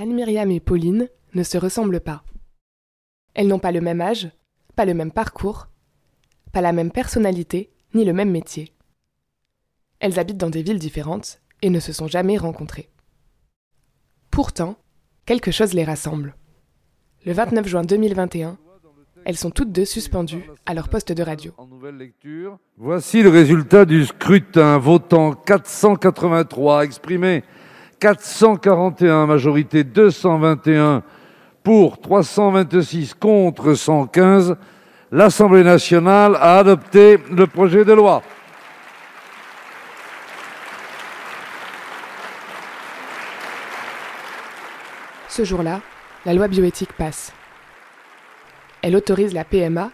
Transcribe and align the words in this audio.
Anne-Myriam 0.00 0.48
et 0.52 0.60
Pauline 0.60 1.08
ne 1.34 1.42
se 1.42 1.58
ressemblent 1.58 2.00
pas. 2.00 2.22
Elles 3.34 3.48
n'ont 3.48 3.58
pas 3.58 3.72
le 3.72 3.80
même 3.80 4.00
âge, 4.00 4.30
pas 4.76 4.84
le 4.84 4.94
même 4.94 5.10
parcours, 5.10 5.66
pas 6.52 6.60
la 6.60 6.72
même 6.72 6.92
personnalité, 6.92 7.72
ni 7.94 8.04
le 8.04 8.12
même 8.12 8.30
métier. 8.30 8.72
Elles 9.98 10.20
habitent 10.20 10.38
dans 10.38 10.50
des 10.50 10.62
villes 10.62 10.78
différentes 10.78 11.40
et 11.62 11.70
ne 11.70 11.80
se 11.80 11.92
sont 11.92 12.06
jamais 12.06 12.38
rencontrées. 12.38 12.90
Pourtant, 14.30 14.76
quelque 15.26 15.50
chose 15.50 15.74
les 15.74 15.82
rassemble. 15.82 16.36
Le 17.26 17.32
29 17.32 17.66
juin 17.66 17.82
2021, 17.82 18.56
elles 19.24 19.36
sont 19.36 19.50
toutes 19.50 19.72
deux 19.72 19.84
suspendues 19.84 20.48
à 20.64 20.74
leur 20.74 20.88
poste 20.88 21.10
de 21.10 21.24
radio. 21.24 21.52
Voici 22.76 23.24
le 23.24 23.30
résultat 23.30 23.84
du 23.84 24.06
scrutin. 24.06 24.78
Votant 24.78 25.32
483, 25.34 26.84
exprimé 26.84 27.42
441, 28.00 29.26
majorité 29.26 29.84
221 29.84 31.02
pour 31.62 32.00
326 32.00 33.14
contre 33.14 33.74
115. 33.74 34.56
L'Assemblée 35.10 35.64
nationale 35.64 36.36
a 36.36 36.58
adopté 36.58 37.18
le 37.30 37.46
projet 37.46 37.84
de 37.84 37.92
loi. 37.92 38.22
Ce 45.28 45.44
jour-là, 45.44 45.80
la 46.26 46.34
loi 46.34 46.48
bioéthique 46.48 46.92
passe. 46.92 47.32
Elle 48.82 48.96
autorise 48.96 49.32
la 49.32 49.44
PMA, 49.44 49.90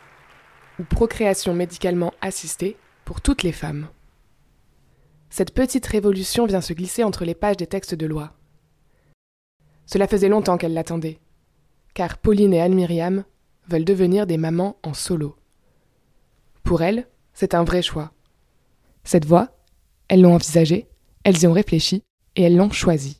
ou 0.80 0.84
procréation 0.84 1.54
médicalement 1.54 2.12
assistée, 2.20 2.76
pour 3.04 3.20
toutes 3.20 3.42
les 3.42 3.52
femmes. 3.52 3.86
Cette 5.36 5.52
petite 5.52 5.86
révolution 5.86 6.46
vient 6.46 6.60
se 6.60 6.72
glisser 6.72 7.02
entre 7.02 7.24
les 7.24 7.34
pages 7.34 7.56
des 7.56 7.66
textes 7.66 7.96
de 7.96 8.06
loi. 8.06 8.34
Cela 9.84 10.06
faisait 10.06 10.28
longtemps 10.28 10.56
qu'elle 10.58 10.74
l'attendait, 10.74 11.18
car 11.92 12.18
Pauline 12.18 12.54
et 12.54 12.60
Anne-Myriam 12.60 13.24
veulent 13.66 13.84
devenir 13.84 14.28
des 14.28 14.36
mamans 14.36 14.76
en 14.84 14.94
solo. 14.94 15.34
Pour 16.62 16.82
elles, 16.82 17.08
c'est 17.32 17.54
un 17.54 17.64
vrai 17.64 17.82
choix. 17.82 18.12
Cette 19.02 19.24
voie, 19.24 19.58
elles 20.06 20.22
l'ont 20.22 20.36
envisagée, 20.36 20.86
elles 21.24 21.42
y 21.42 21.48
ont 21.48 21.52
réfléchi 21.52 22.04
et 22.36 22.42
elles 22.42 22.56
l'ont 22.56 22.70
choisie. 22.70 23.18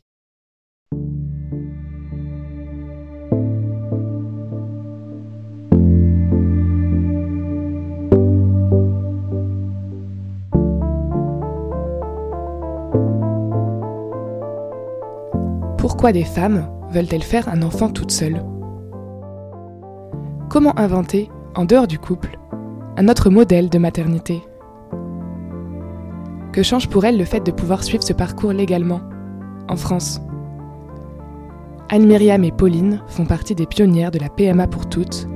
Pourquoi 16.05 16.21
des 16.21 16.23
femmes 16.23 16.67
veulent-elles 16.91 17.23
faire 17.23 17.49
un 17.49 17.63
enfant 17.63 17.89
toutes 17.89 18.11
seules? 18.11 18.43
Comment 20.51 20.77
inventer, 20.77 21.31
en 21.55 21.65
dehors 21.65 21.87
du 21.87 21.97
couple, 21.97 22.37
un 22.95 23.07
autre 23.07 23.31
modèle 23.31 23.71
de 23.71 23.79
maternité? 23.79 24.43
Que 26.53 26.61
change 26.61 26.89
pour 26.89 27.05
elles 27.05 27.17
le 27.17 27.25
fait 27.25 27.39
de 27.39 27.49
pouvoir 27.49 27.83
suivre 27.83 28.03
ce 28.03 28.13
parcours 28.13 28.53
légalement, 28.53 29.01
en 29.67 29.75
France? 29.75 30.21
Anne-Myriam 31.89 32.43
et 32.43 32.51
Pauline 32.51 33.01
font 33.07 33.25
partie 33.25 33.55
des 33.55 33.65
pionnières 33.65 34.11
de 34.11 34.19
la 34.19 34.29
PMA 34.29 34.67
pour 34.67 34.87
toutes. 34.87 35.27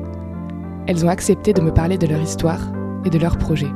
Elles 0.86 1.04
ont 1.04 1.10
accepté 1.10 1.52
de 1.52 1.62
me 1.62 1.74
parler 1.74 1.98
de 1.98 2.06
leur 2.06 2.22
histoire 2.22 2.62
et 3.06 3.10
de 3.10 3.18
leurs 3.18 3.40
projets. 3.40 3.74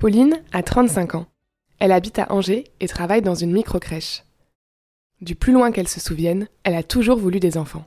Pauline 0.00 0.40
a 0.52 0.62
35 0.62 1.14
ans. 1.14 1.26
Elle 1.78 1.92
habite 1.92 2.18
à 2.18 2.32
Angers 2.32 2.64
et 2.80 2.88
travaille 2.88 3.20
dans 3.20 3.34
une 3.34 3.52
micro-crèche. 3.52 4.24
Du 5.20 5.34
plus 5.34 5.52
loin 5.52 5.72
qu'elle 5.72 5.88
se 5.88 6.00
souvienne, 6.00 6.48
elle 6.64 6.74
a 6.74 6.82
toujours 6.82 7.18
voulu 7.18 7.38
des 7.38 7.58
enfants. 7.58 7.84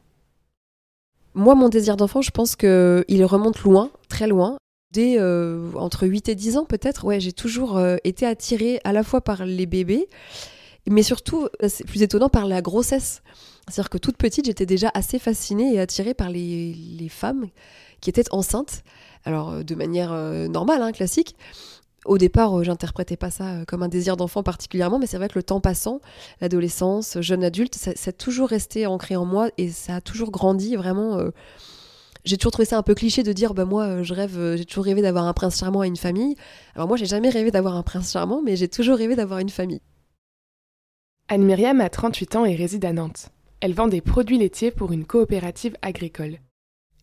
Moi, 1.33 1.55
mon 1.55 1.69
désir 1.69 1.97
d'enfant, 1.97 2.21
je 2.21 2.29
pense 2.29 2.55
qu'il 2.55 3.25
remonte 3.25 3.61
loin, 3.61 3.89
très 4.09 4.27
loin. 4.27 4.57
Dès 4.91 5.15
euh, 5.17 5.71
entre 5.73 6.05
8 6.05 6.29
et 6.29 6.35
10 6.35 6.57
ans 6.57 6.65
peut-être, 6.65 7.03
ouais, 7.03 7.19
j'ai 7.19 7.33
toujours 7.33 7.77
euh, 7.77 7.95
été 8.03 8.27
attirée 8.27 8.79
à 8.83 8.93
la 8.93 9.01
fois 9.01 9.21
par 9.21 9.43
les 9.47 9.65
bébés, 9.65 10.07
mais 10.87 11.01
surtout, 11.01 11.47
euh, 11.63 11.67
c'est 11.67 11.83
plus 11.83 12.03
étonnant, 12.03 12.29
par 12.29 12.45
la 12.45 12.61
grossesse. 12.61 13.23
C'est-à-dire 13.67 13.89
que 13.89 13.97
toute 13.97 14.17
petite, 14.17 14.45
j'étais 14.45 14.67
déjà 14.67 14.91
assez 14.93 15.17
fascinée 15.17 15.73
et 15.73 15.79
attirée 15.79 16.13
par 16.13 16.29
les, 16.29 17.07
femmes 17.09 17.47
qui 18.01 18.11
étaient 18.11 18.31
enceintes, 18.31 18.83
alors 19.25 19.63
de 19.63 19.73
manière 19.73 20.11
normale, 20.49 20.83
hein, 20.83 20.91
classique, 20.91 21.35
au 22.05 22.17
départ, 22.17 22.57
euh, 22.57 22.63
j'interprétais 22.63 23.17
pas 23.17 23.31
ça 23.31 23.45
euh, 23.45 23.65
comme 23.65 23.83
un 23.83 23.87
désir 23.87 24.17
d'enfant 24.17 24.43
particulièrement, 24.43 24.99
mais 24.99 25.07
c'est 25.07 25.17
vrai 25.17 25.29
que 25.29 25.37
le 25.37 25.43
temps 25.43 25.61
passant, 25.61 26.01
l'adolescence, 26.41 27.19
jeune 27.21 27.43
adulte, 27.43 27.75
ça, 27.75 27.91
a 27.91 28.11
toujours 28.11 28.49
resté 28.49 28.85
ancré 28.85 29.15
en 29.15 29.25
moi 29.25 29.49
et 29.57 29.69
ça 29.69 29.95
a 29.95 30.01
toujours 30.01 30.31
grandi 30.31 30.75
vraiment. 30.75 31.17
Euh, 31.17 31.31
j'ai 32.25 32.37
toujours 32.37 32.51
trouvé 32.53 32.65
ça 32.65 32.77
un 32.77 32.83
peu 32.83 32.95
cliché 32.95 33.23
de 33.23 33.33
dire 33.33 33.53
bah 33.53 33.65
moi 33.65 34.01
je 34.01 34.13
rêve 34.13 34.55
j'ai 34.55 34.63
toujours 34.63 34.85
rêvé 34.85 35.01
d'avoir 35.01 35.25
un 35.25 35.33
prince 35.33 35.59
charmant 35.59 35.83
et 35.83 35.87
une 35.87 35.97
famille. 35.97 36.35
Alors 36.73 36.87
moi 36.87 36.95
j'ai 36.95 37.05
jamais 37.05 37.29
rêvé 37.29 37.51
d'avoir 37.51 37.75
un 37.75 37.83
prince 37.83 38.13
charmant 38.13 38.41
mais 38.41 38.55
j'ai 38.55 38.69
toujours 38.69 38.97
rêvé 38.97 39.17
d'avoir 39.17 39.39
une 39.39 39.49
famille. 39.49 39.81
Anne 41.27 41.43
Myriam 41.43 41.81
a 41.81 41.89
38 41.89 42.35
ans 42.37 42.45
et 42.45 42.55
réside 42.55 42.85
à 42.85 42.93
Nantes. 42.93 43.29
Elle 43.59 43.73
vend 43.73 43.87
des 43.87 44.01
produits 44.01 44.37
laitiers 44.37 44.71
pour 44.71 44.93
une 44.93 45.05
coopérative 45.05 45.75
agricole. 45.81 46.37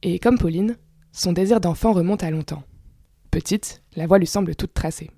Et 0.02 0.18
comme 0.18 0.38
Pauline, 0.38 0.76
son 1.12 1.32
désir 1.32 1.60
d'enfant 1.60 1.92
remonte 1.92 2.22
à 2.22 2.30
longtemps. 2.30 2.62
Petite, 3.30 3.82
la 3.96 4.06
voie 4.06 4.18
lui 4.18 4.26
semble 4.26 4.54
toute 4.56 4.74
tracée. 4.74 5.10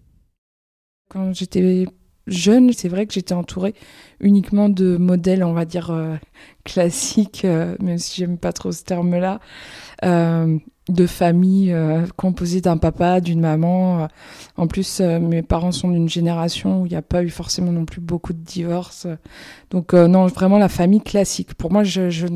Quand 1.08 1.32
j'étais 1.32 1.86
jeune, 2.26 2.72
c'est 2.72 2.88
vrai 2.88 3.06
que 3.06 3.12
j'étais 3.12 3.34
entourée 3.34 3.74
uniquement 4.20 4.68
de 4.68 4.96
modèles, 4.96 5.42
on 5.42 5.52
va 5.52 5.64
dire, 5.64 5.90
euh, 5.90 6.16
classiques, 6.64 7.44
euh, 7.44 7.76
même 7.80 7.98
si 7.98 8.20
j'aime 8.20 8.38
pas 8.38 8.52
trop 8.52 8.72
ce 8.72 8.84
terme-là, 8.84 9.40
euh, 10.04 10.58
de 10.88 11.06
famille 11.06 11.72
composée 12.16 12.60
d'un 12.60 12.76
papa, 12.76 13.20
d'une 13.20 13.40
maman. 13.40 14.08
En 14.56 14.66
plus, 14.66 14.98
mes 15.00 15.40
parents 15.40 15.70
sont 15.70 15.88
d'une 15.88 16.08
génération 16.08 16.82
où 16.82 16.86
il 16.86 16.88
n'y 16.88 16.96
a 16.96 17.02
pas 17.02 17.22
eu 17.22 17.30
forcément 17.30 17.70
non 17.70 17.84
plus 17.84 18.00
beaucoup 18.00 18.32
de 18.32 18.42
divorces. 18.42 19.06
Donc 19.70 19.92
non, 19.92 20.26
vraiment 20.26 20.58
la 20.58 20.68
famille 20.68 21.00
classique. 21.00 21.54
Pour 21.54 21.70
moi, 21.70 21.84
je, 21.84 22.10
je 22.10 22.26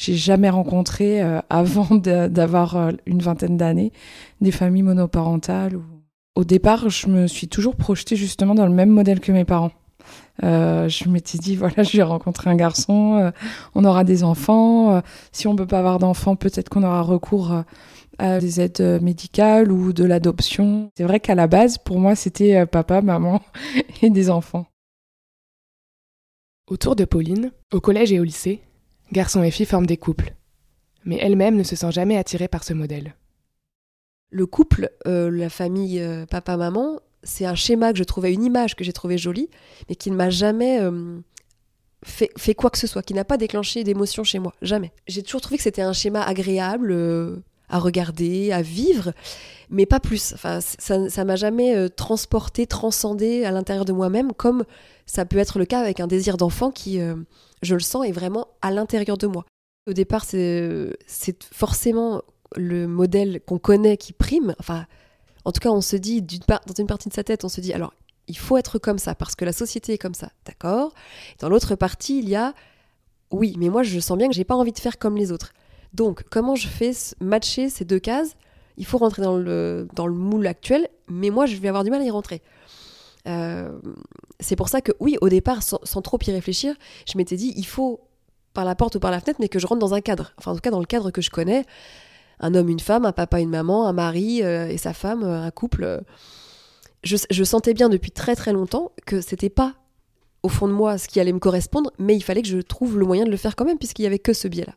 j'ai 0.00 0.14
jamais 0.14 0.48
rencontré 0.48 1.22
euh, 1.22 1.40
avant 1.50 1.94
d'avoir 1.94 2.76
euh, 2.76 2.92
une 3.04 3.20
vingtaine 3.20 3.58
d'années 3.58 3.92
des 4.40 4.50
familles 4.50 4.82
monoparentales. 4.82 5.78
Au 6.34 6.44
départ, 6.44 6.88
je 6.88 7.06
me 7.06 7.26
suis 7.26 7.48
toujours 7.48 7.76
projetée 7.76 8.16
justement 8.16 8.54
dans 8.54 8.64
le 8.64 8.72
même 8.72 8.88
modèle 8.88 9.20
que 9.20 9.30
mes 9.30 9.44
parents. 9.44 9.72
Euh, 10.42 10.88
je 10.88 11.06
m'étais 11.10 11.36
dit 11.36 11.54
voilà, 11.54 11.82
je 11.82 11.98
vais 11.98 12.02
rencontrer 12.02 12.48
un 12.48 12.56
garçon, 12.56 13.30
on 13.74 13.84
aura 13.84 14.04
des 14.04 14.24
enfants. 14.24 15.02
si 15.32 15.46
on 15.46 15.54
peut 15.54 15.66
pas 15.66 15.80
avoir 15.80 15.98
d'enfants, 15.98 16.34
peut-être 16.34 16.70
qu'on 16.70 16.82
aura 16.82 17.02
recours 17.02 17.52
à 18.16 18.40
des 18.40 18.62
aides 18.62 19.02
médicales 19.02 19.70
ou 19.70 19.92
de 19.92 20.04
l'adoption. 20.04 20.90
C'est 20.96 21.04
vrai 21.04 21.20
qu'à 21.20 21.34
la 21.34 21.46
base, 21.46 21.76
pour 21.76 21.98
moi, 21.98 22.14
c'était 22.14 22.64
papa, 22.64 23.02
maman 23.02 23.42
et 24.02 24.08
des 24.08 24.30
enfants. 24.30 24.66
Autour 26.70 26.96
de 26.96 27.04
Pauline, 27.04 27.52
au 27.70 27.80
collège 27.80 28.12
et 28.12 28.20
au 28.20 28.24
lycée, 28.24 28.62
Garçons 29.12 29.42
et 29.42 29.50
filles 29.50 29.66
forment 29.66 29.86
des 29.86 29.96
couples, 29.96 30.34
mais 31.04 31.18
elle-même 31.20 31.56
ne 31.56 31.62
se 31.62 31.76
sent 31.76 31.90
jamais 31.90 32.16
attirée 32.16 32.48
par 32.48 32.64
ce 32.64 32.72
modèle. 32.72 33.14
Le 34.30 34.46
couple, 34.46 34.90
euh, 35.06 35.30
la 35.30 35.50
famille 35.50 36.00
euh, 36.00 36.26
papa-maman, 36.26 37.00
c'est 37.24 37.44
un 37.44 37.56
schéma 37.56 37.92
que 37.92 37.98
je 37.98 38.04
trouvais, 38.04 38.32
une 38.32 38.44
image 38.44 38.76
que 38.76 38.84
j'ai 38.84 38.92
trouvée 38.92 39.18
jolie, 39.18 39.50
mais 39.88 39.96
qui 39.96 40.10
ne 40.12 40.16
m'a 40.16 40.30
jamais 40.30 40.80
euh, 40.80 41.18
fait, 42.04 42.30
fait, 42.38 42.54
quoi 42.54 42.70
que 42.70 42.78
ce 42.78 42.86
soit, 42.86 43.02
qui 43.02 43.14
n'a 43.14 43.24
pas 43.24 43.36
déclenché 43.36 43.82
d'émotion 43.82 44.22
chez 44.22 44.38
moi, 44.38 44.54
jamais. 44.62 44.92
J'ai 45.08 45.22
toujours 45.22 45.40
trouvé 45.40 45.56
que 45.56 45.64
c'était 45.64 45.82
un 45.82 45.92
schéma 45.92 46.22
agréable 46.22 47.42
à 47.70 47.78
regarder, 47.78 48.52
à 48.52 48.60
vivre, 48.60 49.12
mais 49.70 49.86
pas 49.86 50.00
plus. 50.00 50.34
Enfin, 50.34 50.60
ça 50.60 51.24
m'a 51.24 51.36
jamais 51.36 51.88
transporté, 51.90 52.66
transcendé 52.66 53.44
à 53.44 53.52
l'intérieur 53.52 53.84
de 53.84 53.92
moi-même, 53.92 54.32
comme 54.32 54.64
ça 55.06 55.24
peut 55.24 55.38
être 55.38 55.58
le 55.58 55.64
cas 55.64 55.80
avec 55.80 56.00
un 56.00 56.06
désir 56.06 56.36
d'enfant 56.36 56.70
qui 56.70 57.00
je 57.62 57.74
le 57.74 57.80
sens, 57.80 58.06
est 58.06 58.12
vraiment 58.12 58.48
à 58.60 58.70
l'intérieur 58.70 59.16
de 59.16 59.26
moi. 59.26 59.44
Au 59.88 59.92
départ, 59.92 60.24
c'est 60.24 60.96
forcément 61.52 62.22
le 62.56 62.86
modèle 62.86 63.40
qu'on 63.46 63.58
connaît 63.58 63.96
qui 63.96 64.12
prime. 64.12 64.54
Enfin, 64.58 64.86
en 65.44 65.52
tout 65.52 65.60
cas, 65.60 65.70
on 65.70 65.80
se 65.80 65.96
dit, 65.96 66.22
dans 66.22 66.74
une 66.78 66.86
partie 66.86 67.08
de 67.08 67.14
sa 67.14 67.24
tête, 67.24 67.44
on 67.44 67.48
se 67.48 67.60
dit, 67.60 67.72
alors, 67.72 67.94
il 68.28 68.36
faut 68.36 68.56
être 68.56 68.78
comme 68.78 68.98
ça 68.98 69.14
parce 69.14 69.34
que 69.34 69.44
la 69.44 69.52
société 69.52 69.94
est 69.94 69.98
comme 69.98 70.14
ça, 70.14 70.30
d'accord? 70.44 70.92
Dans 71.38 71.48
l'autre 71.48 71.74
partie, 71.74 72.18
il 72.18 72.28
y 72.28 72.36
a, 72.36 72.54
oui, 73.30 73.54
mais 73.58 73.68
moi, 73.68 73.82
je 73.82 73.98
sens 73.98 74.18
bien 74.18 74.28
que 74.28 74.34
j'ai 74.34 74.44
pas 74.44 74.54
envie 74.54 74.72
de 74.72 74.78
faire 74.78 74.98
comme 74.98 75.16
les 75.16 75.32
autres. 75.32 75.52
Donc, 75.94 76.22
comment 76.30 76.54
je 76.54 76.68
fais 76.68 76.92
matcher 77.20 77.68
ces 77.68 77.84
deux 77.84 77.98
cases? 77.98 78.36
Il 78.76 78.86
faut 78.86 78.98
rentrer 78.98 79.22
dans 79.22 79.36
le, 79.36 79.88
dans 79.94 80.06
le 80.06 80.14
moule 80.14 80.46
actuel, 80.46 80.88
mais 81.08 81.30
moi, 81.30 81.46
je 81.46 81.56
vais 81.56 81.68
avoir 81.68 81.84
du 81.84 81.90
mal 81.90 82.00
à 82.00 82.04
y 82.04 82.10
rentrer. 82.10 82.42
Euh, 83.28 83.78
c'est 84.38 84.56
pour 84.56 84.68
ça 84.68 84.80
que, 84.80 84.92
oui, 85.00 85.16
au 85.20 85.28
départ, 85.28 85.62
sans, 85.62 86.02
trop 86.02 86.18
y 86.26 86.30
réfléchir, 86.30 86.74
je 87.10 87.18
m'étais 87.18 87.36
dit, 87.36 87.52
il 87.56 87.66
faut 87.66 88.00
par 88.54 88.64
la 88.64 88.74
porte 88.74 88.96
ou 88.96 89.00
par 89.00 89.10
la 89.10 89.20
fenêtre, 89.20 89.38
mais 89.40 89.48
que 89.48 89.58
je 89.58 89.66
rentre 89.66 89.80
dans 89.80 89.94
un 89.94 90.00
cadre. 90.00 90.32
Enfin, 90.38 90.52
en 90.52 90.54
tout 90.54 90.60
cas, 90.60 90.70
dans 90.70 90.80
le 90.80 90.86
cadre 90.86 91.10
que 91.10 91.20
je 91.20 91.30
connais. 91.30 91.66
Un 92.40 92.54
homme, 92.54 92.70
une 92.70 92.80
femme, 92.80 93.04
un 93.04 93.12
papa, 93.12 93.40
une 93.40 93.50
maman, 93.50 93.86
un 93.86 93.92
mari 93.92 94.42
euh, 94.42 94.68
et 94.68 94.78
sa 94.78 94.94
femme, 94.94 95.24
euh, 95.24 95.42
un 95.42 95.50
couple. 95.50 96.00
Je, 97.04 97.16
je, 97.30 97.44
sentais 97.44 97.74
bien 97.74 97.90
depuis 97.90 98.10
très 98.10 98.34
très 98.34 98.52
longtemps 98.52 98.92
que 99.06 99.20
c'était 99.20 99.50
pas 99.50 99.74
au 100.42 100.48
fond 100.48 100.66
de 100.68 100.72
moi 100.72 100.96
ce 100.96 101.06
qui 101.06 101.20
allait 101.20 101.32
me 101.32 101.38
correspondre, 101.38 101.92
mais 101.98 102.16
il 102.16 102.22
fallait 102.22 102.42
que 102.42 102.48
je 102.48 102.58
trouve 102.58 102.98
le 102.98 103.04
moyen 103.04 103.24
de 103.24 103.30
le 103.30 103.36
faire 103.36 103.56
quand 103.56 103.66
même, 103.66 103.78
puisqu'il 103.78 104.02
y 104.02 104.06
avait 104.06 104.18
que 104.18 104.32
ce 104.32 104.48
biais-là. 104.48 104.72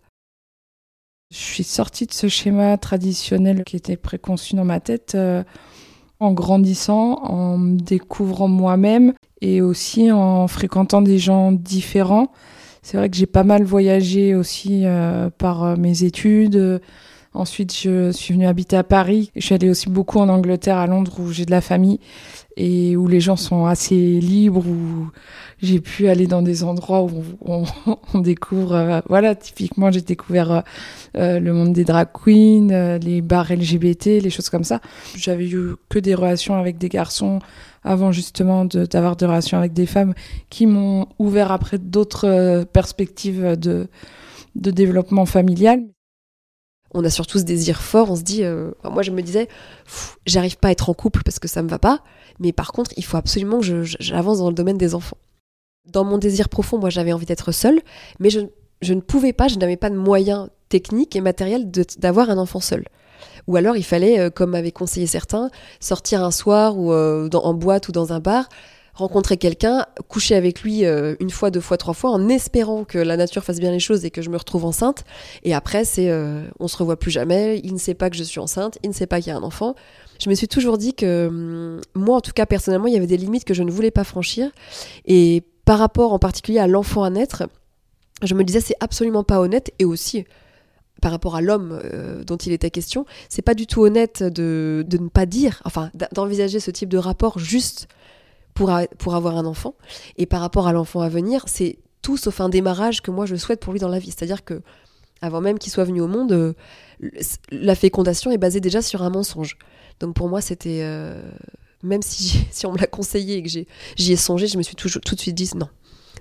Je 1.34 1.40
suis 1.40 1.64
sortie 1.64 2.06
de 2.06 2.14
ce 2.14 2.28
schéma 2.28 2.78
traditionnel 2.78 3.64
qui 3.64 3.76
était 3.76 3.98
préconçu 3.98 4.56
dans 4.56 4.66
ma 4.66 4.80
tête 4.80 5.18
en 6.20 6.32
grandissant, 6.32 7.24
en 7.24 7.58
me 7.58 7.78
découvrant 7.78 8.48
moi-même 8.48 9.14
et 9.42 9.62
aussi 9.62 10.12
en 10.12 10.48
fréquentant 10.48 11.02
des 11.02 11.18
gens 11.18 11.52
différents. 11.52 12.32
C'est 12.82 12.98
vrai 12.98 13.10
que 13.10 13.16
j'ai 13.16 13.26
pas 13.26 13.44
mal 13.44 13.64
voyagé 13.64 14.36
aussi 14.36 14.86
euh, 14.86 15.30
par 15.30 15.64
euh, 15.64 15.76
mes 15.76 16.04
études. 16.04 16.82
Ensuite, 17.34 17.76
je 17.76 18.12
suis 18.12 18.34
venue 18.34 18.46
habiter 18.46 18.76
à 18.76 18.84
Paris. 18.84 19.32
Je 19.36 19.42
suis 19.42 19.56
allée 19.56 19.70
aussi 19.70 19.90
beaucoup 19.90 20.20
en 20.20 20.30
Angleterre, 20.30 20.78
à 20.78 20.86
Londres, 20.86 21.20
où 21.20 21.32
j'ai 21.32 21.46
de 21.46 21.52
la 21.52 21.62
famille 21.62 22.00
et 22.56 22.96
où 22.96 23.08
les 23.08 23.20
gens 23.20 23.36
sont 23.36 23.66
assez 23.66 24.20
libres, 24.20 24.64
où 24.68 25.10
j'ai 25.62 25.80
pu 25.80 26.08
aller 26.08 26.28
dans 26.28 26.42
des 26.42 26.64
endroits 26.64 27.04
où 27.04 27.24
on, 27.42 28.20
découvre, 28.20 28.76
euh, 28.76 29.00
voilà, 29.10 29.34
typiquement 29.34 29.92
j'ai 29.92 30.02
découvert 30.02 30.52
euh, 30.52 30.62
euh, 31.18 31.40
le 31.40 31.54
monde 31.54 31.74
des 31.74 31.84
drag 31.84 32.10
queens, 32.14 33.00
les 33.00 33.22
bars 33.22 33.52
LGBT, 33.52 34.22
les 34.22 34.30
choses 34.30 34.50
comme 34.50 34.64
ça. 34.64 34.82
J'avais 35.16 35.50
eu 35.50 35.76
que 35.90 36.00
des 36.00 36.14
relations 36.14 36.56
avec 36.56 36.78
des 36.78 36.90
garçons 36.90 37.40
avant 37.84 38.12
justement 38.12 38.66
d'avoir 38.66 39.16
des 39.16 39.26
relations 39.26 39.58
avec 39.58 39.74
des 39.74 39.86
femmes 39.88 40.14
qui 40.50 40.68
m'ont 40.68 41.08
ouvert 41.20 41.52
après 41.52 41.80
d'autres 41.80 42.64
perspectives 42.72 43.58
de, 43.58 43.88
de 44.56 44.72
développement 44.72 45.26
familial 45.26 45.84
on 46.94 47.04
a 47.04 47.10
surtout 47.10 47.40
ce 47.40 47.44
désir 47.44 47.81
fort, 47.81 48.12
on 48.12 48.16
se 48.16 48.22
dit, 48.24 48.44
moi 48.84 49.01
je 49.01 49.12
me 49.12 49.22
disais, 49.22 49.48
j'arrive 50.25 50.57
pas 50.57 50.69
à 50.69 50.72
être 50.72 50.90
en 50.90 50.94
couple 50.94 51.22
parce 51.24 51.40
que 51.40 51.48
ça 51.48 51.62
me 51.62 51.69
va 51.69 51.80
pas, 51.80 52.01
mais 52.40 52.51
par 52.51 52.72
contre, 52.72 52.92
il 52.98 53.06
faut 53.06 53.18
absolument 53.18 53.60
que 53.60 53.84
j'avance 53.84 54.40
dans 54.40 54.50
le 54.50 54.56
domaine 54.56 54.78
des 54.78 54.95
enfants. 54.95 55.18
Dans 55.86 56.04
mon 56.04 56.18
désir 56.18 56.50
profond, 56.50 56.78
moi, 56.78 56.90
j'avais 56.90 57.13
envie 57.13 57.25
d'être 57.25 57.51
seule, 57.51 57.81
mais 58.19 58.30
je, 58.30 58.40
ne 58.94 59.01
pouvais 59.01 59.34
pas, 59.34 59.48
je 59.48 59.57
n'avais 59.57 59.78
pas 59.78 59.90
de 59.90 59.98
moyens 59.98 60.50
techniques 60.69 61.16
et 61.16 61.22
matériels 61.22 61.69
d'avoir 61.98 62.30
un 62.30 62.38
enfant 62.38 62.60
seul. 62.60 62.86
Ou 63.48 63.57
alors, 63.57 63.75
il 63.75 63.84
fallait, 63.84 64.19
euh, 64.19 64.30
comme 64.30 64.51
m'avaient 64.51 64.72
conseillé 64.72 65.07
certains, 65.07 65.50
sortir 65.80 66.24
un 66.24 66.31
soir 66.31 66.78
ou 66.78 66.94
euh, 66.94 67.30
en 67.34 67.54
boîte 67.54 67.89
ou 67.89 67.92
dans 67.92 68.13
un 68.13 68.19
bar, 68.19 68.48
rencontrer 68.94 69.38
quelqu'un, 69.38 69.86
coucher 70.07 70.36
avec 70.36 70.62
lui 70.62 70.86
euh, 70.86 71.16
une 71.19 71.30
fois, 71.30 71.50
deux 71.51 71.62
fois, 71.62 71.78
trois 71.78 71.94
fois, 71.94 72.12
en 72.12 72.30
espérant 72.30 72.84
que 72.84 72.98
la 72.98 73.18
nature 73.18 73.44
fasse 73.44 73.60
bien 73.60 73.72
les 73.72 73.80
choses 73.80 74.06
et 74.06 74.12
que 74.12 74.22
je 74.22 74.30
me 74.30 74.38
retrouve 74.38 74.66
enceinte. 74.66 75.04
Et 75.44 75.54
après, 75.54 75.86
c'est 75.86 76.12
on 76.60 76.68
se 76.68 76.78
revoit 76.78 76.98
plus 76.98 77.12
jamais. 77.12 77.60
Il 77.63 77.74
ne 77.74 77.80
sait 77.80 77.95
pas 77.95 78.10
que 78.10 78.16
je 78.16 78.24
suis 78.24 78.40
enceinte, 78.40 78.78
il 78.84 78.90
ne 78.90 78.94
sait 78.94 79.07
pas 79.07 79.19
qu'il 79.19 79.31
y 79.31 79.36
a 79.36 79.38
un 79.38 79.44
enfant 79.44 79.75
je 80.24 80.30
me 80.30 80.36
suis 80.36 80.48
toujours 80.48 80.78
dit 80.78 80.94
que 80.94 81.28
hum, 81.28 81.81
moi, 81.95 82.18
en 82.18 82.22
tout 82.22 82.31
cas 82.31 82.45
personnellement, 82.45 82.88
il 82.88 82.94
y 82.94 82.98
avait 82.98 83.07
des 83.07 83.18
limites 83.18 83.45
que 83.45 83.54
je 83.54 83.63
ne 83.63 83.72
voulais 83.72 83.92
pas 83.92 84.04
franchir. 84.04 84.51
Et 85.06 85.44
par 85.66 85.80
rapport 85.80 86.13
en 86.13 86.19
particulier 86.19 86.60
à 86.60 86.68
l'enfant 86.68 87.04
à 87.04 87.10
naître, 87.10 87.44
je 88.22 88.34
me 88.34 88.44
disais 88.44 88.62
c'est 88.62 88.75
absolument 88.80 89.24
pas 89.24 89.39
honnête 89.39 89.72
et 89.80 89.86
aussi 89.86 90.25
par 91.01 91.12
rapport 91.12 91.36
à 91.36 91.42
l'homme 91.42 91.80
euh, 91.84 92.24
dont 92.24 92.38
il 92.38 92.54
était 92.54 92.69
question, 92.69 93.06
c'est 93.28 93.42
pas 93.42 93.56
du 93.56 93.68
tout 93.68 93.81
honnête 93.81 94.24
de, 94.24 94.86
ne 94.89 95.10
pas 95.10 95.25
dire, 95.25 95.62
enfin 95.66 95.92
d'envisager 96.13 96.62
ce 96.62 96.72
type 96.72 96.88
de 96.88 96.98
rapport 96.98 97.39
juste 97.39 97.88
pour, 98.54 98.72
pour 98.98 99.16
avoir 99.16 99.38
un 99.38 99.46
enfant. 99.46 99.76
Et 100.18 100.26
par 100.26 100.42
rapport 100.42 100.68
à 100.68 100.74
l'enfant 100.74 101.02
à 101.02 101.10
venir, 101.10 101.44
c'est 101.48 101.80
tout 102.02 102.18
sauf 102.18 102.42
un 102.42 102.50
démarrage 102.50 103.02
que 103.02 103.12
moi 103.12 103.26
je 103.26 103.36
souhaite 103.36 103.60
pour 103.60 103.74
lui 103.74 103.80
dans 103.80 103.90
la 103.90 104.00
vie. 104.00 104.12
C'est-à-dire 104.12 104.44
que 104.44 104.62
avant 105.22 105.40
même 105.42 105.58
qu'il 105.58 105.72
soit 105.72 105.86
venu 105.86 106.02
au 106.02 106.08
monde, 106.08 106.34
euh, 106.34 106.54
la 107.50 107.76
fécondation 107.76 108.30
est 108.32 108.38
basée 108.38 108.60
déjà 108.60 108.82
sur 108.82 109.04
un 109.04 109.10
mensonge. 109.10 109.58
Donc 110.00 110.16
pour 110.16 110.28
moi, 110.28 110.42
c'était. 110.42 110.82
Euh, 110.84 111.22
même 111.82 112.02
si, 112.02 112.46
si 112.52 112.66
on 112.66 112.74
me 112.74 112.78
l'a 112.78 112.88
conseillé 112.88 113.38
et 113.38 113.44
que 113.44 113.50
j'y 113.50 114.12
ai, 114.12 114.16
songé, 114.16 114.48
je 114.48 114.58
me 114.58 114.64
suis 114.64 114.76
tout 114.76 114.88
de 114.88 115.20
suite 115.20 115.36
dit 115.36 115.50
non, 115.56 115.70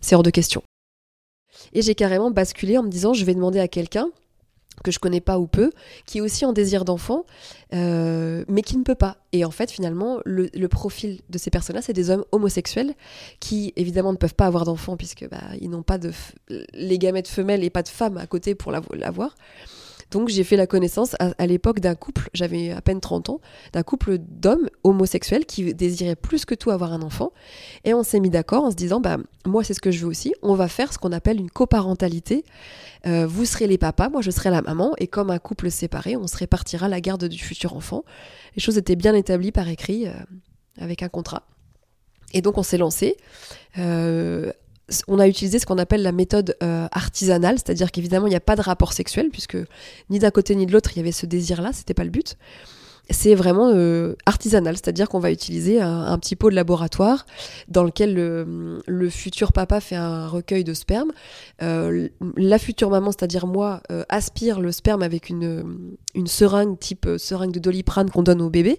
c'est 0.00 0.14
hors 0.14 0.23
de 0.23 0.31
question. 0.31 0.62
Et 1.73 1.82
j'ai 1.82 1.94
carrément 1.94 2.31
basculé 2.31 2.78
en 2.78 2.82
me 2.82 2.88
disant 2.88 3.12
je 3.12 3.25
vais 3.25 3.35
demander 3.35 3.58
à 3.58 3.69
quelqu'un 3.69 4.08
que 4.82 4.90
je 4.90 4.98
connais 4.98 5.20
pas 5.20 5.38
ou 5.38 5.46
peu, 5.46 5.70
qui 6.06 6.19
est 6.19 6.20
aussi 6.20 6.44
en 6.44 6.52
désir 6.52 6.84
d'enfant, 6.84 7.24
euh, 7.74 8.44
mais 8.48 8.62
qui 8.62 8.76
ne 8.76 8.82
peut 8.82 8.94
pas. 8.94 9.19
Et 9.32 9.44
en 9.44 9.50
fait, 9.50 9.70
finalement, 9.70 10.20
le, 10.24 10.48
profil 10.69 11.20
de 11.30 11.38
ces 11.38 11.50
personnes-là, 11.50 11.82
c'est 11.82 11.92
des 11.92 12.10
hommes 12.10 12.24
homosexuels 12.32 12.94
qui, 13.40 13.72
évidemment, 13.76 14.12
ne 14.12 14.16
peuvent 14.16 14.34
pas 14.34 14.46
avoir 14.46 14.64
d'enfants 14.64 14.96
puisque 14.96 15.28
bah, 15.28 15.42
ils 15.60 15.70
n'ont 15.70 15.82
pas 15.82 15.98
les 16.72 16.98
gamètes 16.98 17.28
femelles 17.28 17.64
et 17.64 17.70
pas 17.70 17.82
de 17.82 17.88
femmes 17.88 18.16
à 18.16 18.26
côté 18.26 18.54
pour 18.54 18.72
l'avoir. 18.72 19.34
Donc 20.12 20.29
j'ai 20.29 20.44
fait 20.44 20.56
la 20.56 20.67
connaissance 20.67 21.17
à, 21.19 21.47
l'époque 21.47 21.81
d'un 21.81 21.94
couple, 21.94 22.29
j'avais 22.35 22.70
à 22.70 22.82
peine 22.82 23.00
30 23.00 23.31
ans, 23.31 23.41
d'un 23.73 23.82
couple 23.82 24.19
d'hommes 24.19 24.69
homosexuels 24.85 25.47
qui 25.47 25.75
désiraient 25.75 26.17
plus 26.17 26.44
que 26.44 26.55
tout 26.55 26.70
avoir 26.70 26.93
un 26.93 27.00
enfant. 27.00 27.32
Et 27.85 27.94
on 27.94 28.03
s'est 28.03 28.20
mis 28.20 28.29
d'accord 28.29 28.64
en 28.64 28.70
se 28.70 28.76
disant, 28.76 29.00
bah, 29.00 29.17
moi 29.47 29.64
c'est 29.64 29.73
ce 29.73 29.81
que 29.81 29.91
je 29.91 30.00
veux 30.00 30.09
aussi, 30.09 30.35
on 30.43 30.55
va 30.55 30.69
faire 30.69 30.93
ce 30.93 30.99
qu'on 30.99 31.12
appelle 31.12 31.41
une 31.41 31.50
coparentalité. 31.50 32.44
Euh, 33.06 33.26
vous 33.26 33.47
serez 33.47 33.67
les 33.67 33.79
papas, 33.79 34.11
moi 34.11 34.20
je 34.20 34.31
serai 34.31 34.50
la 34.50 34.61
maman, 34.61 34.93
et 34.99 35.06
comme 35.06 35.31
un 35.31 35.38
couple 35.38 35.70
séparé, 35.70 36.14
on 36.14 36.26
se 36.26 36.37
répartira 36.37 36.88
la 36.88 37.00
garde 37.00 37.25
du 37.25 37.38
futur 37.43 37.75
enfant. 37.75 38.05
Les 38.55 38.61
choses 38.61 38.76
étaient 38.76 38.97
bien 38.97 39.14
établies 39.14 39.50
par 39.50 39.67
écrit, 39.69 40.09
euh, 40.09 40.12
avec 40.79 41.03
un 41.03 41.09
contrat. 41.09 41.47
Et 42.35 42.43
donc 42.43 42.59
on 42.59 42.62
s'est 42.62 42.79
lancé. 42.79 43.17
Euh, 43.79 44.53
on 45.08 45.19
a 45.19 45.29
utilisé 45.29 45.58
ce 45.58 45.67
qu'on 45.67 45.79
appelle 45.79 46.02
la 46.02 46.12
méthode 46.12 46.56
euh, 46.62 46.88
artisanale, 46.93 47.56
c'est-à-dire 47.56 47.90
qu'évidemment 47.90 48.26
il 48.26 48.31
n'y 48.31 48.37
a 48.37 48.40
pas 48.40 48.56
de 48.56 48.62
rapport 48.62 48.93
sexuel 48.93 49.29
puisque 49.31 49.56
ni 50.11 50.19
d'un 50.19 50.31
côté 50.31 50.55
ni 50.55 50.67
de 50.67 50.73
l'autre 50.73 50.90
il 50.94 50.99
y 50.99 51.00
avait 51.00 51.12
ce 51.12 51.26
désir-là, 51.26 51.71
c'était 51.73 51.95
pas 51.95 52.04
le 52.04 52.11
but. 52.11 52.37
C'est 53.11 53.35
vraiment 53.35 53.73
euh, 53.75 54.14
artisanal, 54.26 54.76
c'est-à-dire 54.76 55.09
qu'on 55.09 55.18
va 55.18 55.33
utiliser 55.33 55.83
un, 55.83 56.16
petit 56.18 56.37
pot 56.37 56.50
de 56.50 56.54
laboratoire 56.54 57.26
dans 57.66 57.83
lequel 57.83 58.14
le, 58.14 59.11
futur 59.11 59.52
papa 59.52 59.80
fait 59.80 59.97
un 59.97 60.28
recueil 60.28 60.62
de 60.62 60.73
sperme. 60.73 61.11
Euh, 61.62 62.09
la 62.37 62.59
future 62.59 62.90
maman, 62.90 63.11
c'est-à-dire 63.11 63.49
moi, 63.49 63.83
aspire 64.09 64.61
le 64.61 64.71
sperme 64.71 65.02
avec 65.02 65.30
une, 65.30 65.97
une 66.14 66.28
seringue 66.28 66.78
type 66.78 67.09
seringue 67.18 67.50
de 67.50 67.59
doliprane 67.59 68.09
qu'on 68.09 68.23
donne 68.23 68.40
au 68.40 68.50
bébé. 68.50 68.78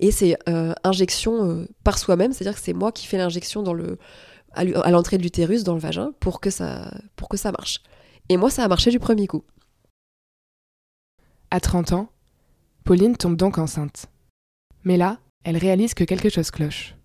Et 0.00 0.10
c'est 0.10 0.36
injection 0.82 1.66
par 1.84 1.98
soi-même, 1.98 2.32
c'est-à-dire 2.32 2.58
que 2.58 2.64
c'est 2.64 2.74
moi 2.74 2.90
qui 2.90 3.06
fais 3.06 3.16
l'injection 3.16 3.62
dans 3.62 3.74
le 3.74 3.96
à 4.54 4.90
l'entrée 4.90 5.18
de 5.18 5.22
l'utérus 5.22 5.64
dans 5.64 5.74
le 5.74 5.80
vagin 5.80 6.12
pour 6.20 6.40
que 6.40 6.50
ça 6.50 6.92
pour 7.16 7.28
que 7.28 7.36
ça 7.36 7.52
marche. 7.52 7.82
Et 8.28 8.36
moi 8.36 8.50
ça 8.50 8.64
a 8.64 8.68
marché 8.68 8.90
du 8.90 8.98
premier 8.98 9.26
coup. 9.26 9.44
À 11.50 11.60
30 11.60 11.92
ans, 11.92 12.08
Pauline 12.84 13.16
tombe 13.16 13.36
donc 13.36 13.58
enceinte. 13.58 14.06
Mais 14.84 14.96
là, 14.96 15.18
elle 15.44 15.56
réalise 15.56 15.94
que 15.94 16.04
quelque 16.04 16.28
chose 16.28 16.50
cloche. 16.50 16.96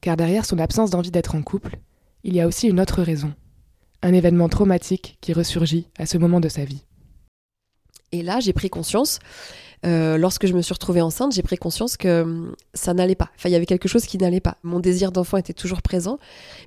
Car 0.00 0.16
derrière 0.16 0.44
son 0.44 0.58
absence 0.58 0.90
d'envie 0.90 1.10
d'être 1.10 1.34
en 1.34 1.42
couple, 1.42 1.78
il 2.24 2.34
y 2.34 2.40
a 2.40 2.46
aussi 2.46 2.68
une 2.68 2.80
autre 2.80 3.02
raison. 3.02 3.34
Un 4.02 4.12
événement 4.12 4.48
traumatique 4.48 5.18
qui 5.20 5.32
ressurgit 5.32 5.88
à 5.98 6.06
ce 6.06 6.18
moment 6.18 6.40
de 6.40 6.48
sa 6.48 6.64
vie. 6.64 6.84
Et 8.12 8.22
là, 8.22 8.40
j'ai 8.40 8.52
pris 8.52 8.70
conscience 8.70 9.18
euh, 9.86 10.18
lorsque 10.18 10.46
je 10.46 10.52
me 10.52 10.60
suis 10.60 10.74
retrouvée 10.74 11.00
enceinte, 11.00 11.32
j'ai 11.32 11.42
pris 11.42 11.56
conscience 11.56 11.96
que 11.96 12.22
hum, 12.22 12.54
ça 12.74 12.92
n'allait 12.92 13.14
pas. 13.14 13.30
Enfin, 13.36 13.48
il 13.48 13.52
y 13.52 13.54
avait 13.54 13.66
quelque 13.66 13.88
chose 13.88 14.04
qui 14.04 14.18
n'allait 14.18 14.40
pas. 14.40 14.58
Mon 14.62 14.78
désir 14.78 15.10
d'enfant 15.10 15.38
était 15.38 15.54
toujours 15.54 15.80
présent, 15.80 16.18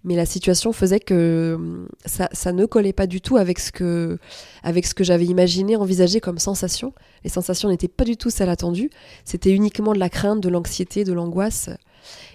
mais 0.03 0.15
la 0.15 0.25
situation 0.25 0.74
faisait 0.74 1.00
que 1.00 1.53
hum, 1.55 1.88
ça, 2.05 2.29
ça 2.32 2.51
ne 2.51 2.65
collait 2.65 2.93
pas 2.93 3.05
du 3.05 3.22
tout 3.22 3.38
avec 3.38 3.60
ce 3.60 3.72
que, 3.72 4.17
avec 4.63 4.86
ce 4.86 4.96
que 4.96 5.03
j'avais 5.03 5.25
imaginé, 5.25 5.75
envisagé 5.75 6.20
comme 6.20 6.39
sensation. 6.39 6.93
Les 7.24 7.29
sensations 7.29 7.70
n'étaient 7.70 7.88
pas 7.88 8.03
du 8.03 8.17
tout 8.17 8.29
celles 8.29 8.50
attendues. 8.50 8.89
C'était 9.25 9.51
uniquement 9.51 9.93
de 9.93 10.00
la 10.00 10.10
crainte, 10.10 10.41
de 10.41 10.50
l'anxiété, 10.50 11.03
de 11.03 11.13
l'angoisse. 11.13 11.70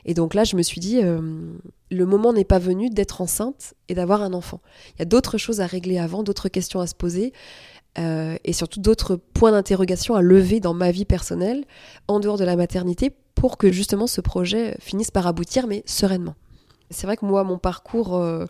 Et 0.04 0.14
donc 0.14 0.34
là, 0.34 0.44
je 0.44 0.56
me 0.56 0.62
suis 0.62 0.80
dit, 0.80 0.98
hum, 1.00 1.58
le 1.90 2.06
moment 2.06 2.32
n'est 2.32 2.44
pas 2.44 2.58
venu 2.58 2.90
d'être 2.90 3.20
enceinte 3.20 3.74
et 3.88 3.94
d'avoir 3.94 4.22
un 4.22 4.32
enfant. 4.32 4.60
Il 4.96 4.98
y 5.00 5.02
a 5.02 5.06
d'autres 5.06 5.38
choses 5.38 5.60
à 5.60 5.66
régler 5.66 5.98
avant, 5.98 6.22
d'autres 6.22 6.48
questions 6.48 6.80
à 6.80 6.86
se 6.86 6.94
poser. 6.94 7.32
Euh, 7.98 8.36
et 8.44 8.52
surtout 8.52 8.80
d'autres 8.80 9.16
points 9.16 9.50
d'interrogation 9.50 10.14
à 10.14 10.22
lever 10.22 10.60
dans 10.60 10.74
ma 10.74 10.90
vie 10.90 11.04
personnelle, 11.04 11.64
en 12.06 12.20
dehors 12.20 12.38
de 12.38 12.44
la 12.44 12.54
maternité, 12.54 13.12
pour 13.34 13.56
que 13.56 13.72
justement 13.72 14.06
ce 14.06 14.20
projet 14.20 14.76
finisse 14.80 15.10
par 15.10 15.26
aboutir, 15.26 15.66
mais 15.66 15.82
sereinement. 15.86 16.34
C'est 16.90 17.06
vrai 17.06 17.16
que 17.16 17.24
moi, 17.24 17.44
mon 17.44 17.58
parcours, 17.58 18.16
euh, 18.16 18.46